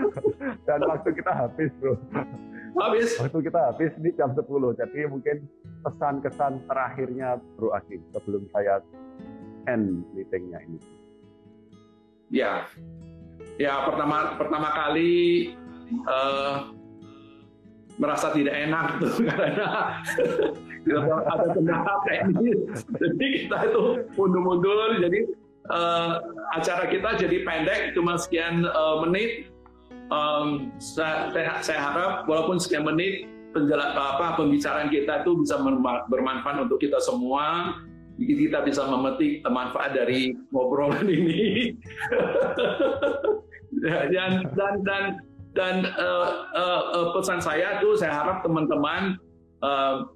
dan 0.71 0.79
waktu 0.87 1.11
kita 1.11 1.33
habis 1.35 1.71
Bro. 1.83 1.99
Habis. 2.79 3.19
Waktu 3.19 3.39
kita 3.51 3.61
habis 3.67 3.91
ini 3.99 4.15
jam 4.15 4.31
10. 4.31 4.47
Jadi 4.79 4.99
mungkin 5.11 5.37
pesan-kesan 5.83 6.63
terakhirnya 6.71 7.43
Bro 7.59 7.75
Akim 7.75 7.99
sebelum 8.15 8.47
saya 8.55 8.79
end 9.67 10.07
meetingnya 10.15 10.63
ini. 10.63 10.79
Ya, 12.31 12.71
ya 13.61 13.85
pertama 13.85 14.37
pertama 14.41 14.69
kali 14.73 15.53
uh, 16.09 16.73
merasa 18.01 18.33
tidak 18.33 18.57
enak 18.57 18.87
tuh 18.97 19.13
karena 19.29 19.69
ada 21.29 21.47
kendala 21.53 21.95
teknis. 22.09 22.81
Jadi 22.97 23.27
kita 23.37 23.57
itu 23.69 23.83
mundur-mundur. 24.17 24.97
Jadi 25.05 25.37
uh, 25.69 26.25
acara 26.57 26.89
kita 26.89 27.21
jadi 27.21 27.45
pendek, 27.45 27.93
cuma 27.93 28.17
sekian 28.17 28.65
uh, 28.65 29.05
menit. 29.05 29.53
Um, 30.11 30.75
saya, 30.83 31.31
saya 31.63 31.79
harap 31.79 32.27
walaupun 32.27 32.59
sekian 32.59 32.83
menit 32.83 33.31
penjelas 33.55 33.95
apa 33.95 34.35
pembicaraan 34.35 34.91
kita 34.91 35.23
itu 35.23 35.39
bisa 35.43 35.59
bermanfaat 36.11 36.67
untuk 36.67 36.83
kita 36.83 36.99
semua 36.99 37.79
kita 38.21 38.61
bisa 38.65 38.85
memetik 38.85 39.41
manfaat 39.49 39.97
dari 39.97 40.37
ngobrolan 40.53 41.09
ini. 41.09 41.73
dan 44.13 44.45
dan 44.53 44.75
dan 44.85 45.05
Dan 45.51 45.83
uh, 45.99 46.47
uh, 46.55 46.83
uh, 46.95 47.07
pesan 47.11 47.43
saya 47.43 47.83
tuh 47.83 47.99
saya 47.99 48.23
harap 48.23 48.47
teman-teman 48.47 49.19
uh, 49.67 50.07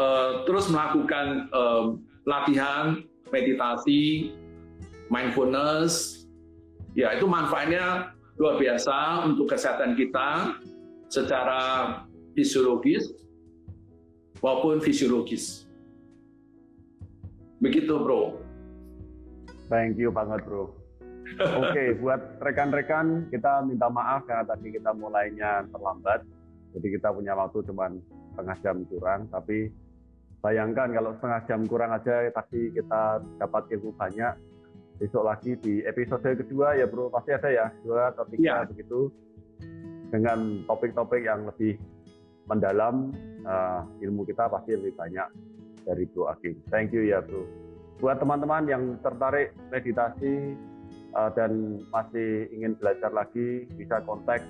uh, 0.00 0.30
terus 0.48 0.72
melakukan 0.72 1.52
uh, 1.52 1.92
latihan 2.24 3.04
meditasi, 3.28 4.32
mindfulness. 5.12 6.24
Ya 6.96 7.12
itu 7.12 7.28
manfaatnya 7.28 8.16
luar 8.40 8.56
biasa 8.56 9.28
untuk 9.28 9.52
kesehatan 9.52 9.92
kita 9.92 10.56
secara 11.12 11.60
fisiologis 12.32 13.12
maupun 14.40 14.80
fisiologis. 14.80 15.63
Begitu 17.62 17.94
bro. 17.94 18.40
Thank 19.70 20.00
you 20.00 20.10
banget 20.10 20.42
bro. 20.44 20.70
Oke, 21.40 21.72
okay, 21.72 21.88
buat 21.96 22.36
rekan-rekan 22.44 23.32
kita 23.32 23.64
minta 23.64 23.88
maaf 23.88 24.28
karena 24.28 24.44
tadi 24.44 24.76
kita 24.76 24.92
mulainya 24.92 25.64
terlambat. 25.72 26.20
Jadi 26.76 26.86
kita 27.00 27.14
punya 27.16 27.32
waktu 27.32 27.64
cuma 27.64 27.88
setengah 28.34 28.56
jam 28.60 28.76
kurang, 28.90 29.30
tapi 29.32 29.72
bayangkan 30.44 30.92
kalau 30.92 31.16
setengah 31.16 31.40
jam 31.48 31.60
kurang 31.64 31.90
aja 31.96 32.28
tadi 32.28 32.74
kita 32.76 33.24
dapat 33.40 33.62
ilmu 33.72 33.96
banyak. 33.96 34.34
Besok 35.00 35.26
lagi 35.26 35.58
di 35.58 35.82
episode 35.82 36.28
kedua 36.38 36.76
ya 36.78 36.86
bro, 36.86 37.10
pasti 37.10 37.34
ada 37.34 37.48
ya, 37.50 37.66
dua 37.82 38.14
atau 38.14 38.28
tiga 38.30 38.62
ya. 38.62 38.68
begitu. 38.68 39.10
Dengan 40.12 40.62
topik-topik 40.70 41.24
yang 41.24 41.48
lebih 41.50 41.80
mendalam, 42.46 43.10
uh, 43.42 43.82
ilmu 43.98 44.22
kita 44.28 44.46
pasti 44.46 44.76
lebih 44.76 44.94
banyak 44.94 45.26
dari 45.84 46.04
Bro 46.10 46.32
Agim. 46.32 46.56
Thank 46.72 46.92
you 46.96 47.04
ya 47.04 47.20
bro. 47.20 47.44
Buat 48.02 48.20
teman-teman 48.20 48.66
yang 48.68 48.98
tertarik 49.00 49.54
meditasi, 49.70 50.58
uh, 51.14 51.30
dan 51.32 51.80
masih 51.94 52.50
ingin 52.50 52.74
belajar 52.76 53.10
lagi, 53.14 53.64
bisa 53.78 54.02
kontak 54.04 54.42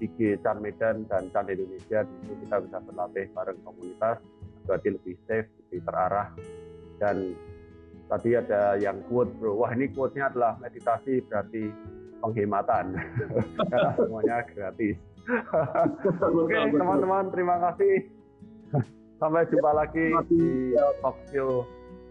IG 0.00 0.40
Chan 0.40 0.58
Medan 0.60 1.04
dan 1.08 1.28
Chan 1.30 1.46
Indonesia. 1.48 2.04
Di 2.04 2.14
situ 2.24 2.34
kita 2.44 2.56
bisa 2.64 2.78
berlatih 2.84 3.26
bareng 3.32 3.60
komunitas, 3.62 4.18
berarti 4.64 4.88
lebih 4.92 5.14
safe, 5.28 5.48
lebih 5.68 5.80
terarah. 5.84 6.28
Dan 6.96 7.36
tadi 8.08 8.30
ada 8.36 8.76
yang 8.80 9.04
quote 9.08 9.32
bro, 9.36 9.60
wah 9.60 9.70
ini 9.72 9.92
quote-nya 9.92 10.32
adalah 10.32 10.56
meditasi 10.60 11.20
berarti 11.28 11.68
penghematan, 12.20 12.96
karena 13.68 13.90
semuanya 14.00 14.36
gratis. 14.48 14.96
Oke 16.26 16.54
okay, 16.54 16.70
teman-teman, 16.72 17.28
terima 17.34 17.56
kasih. 17.60 17.96
Sampai 19.16 19.48
jumpa 19.48 19.72
lagi 19.72 20.12
di 20.28 20.76
talk 21.00 21.16
show 21.32 21.64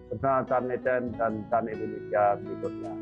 bersama 0.09 0.41
Chan 0.49 0.63
Medan 0.65 1.13
dan 1.13 1.45
Chan 1.53 1.69
Indonesia 1.69 2.33
berikutnya. 2.41 2.93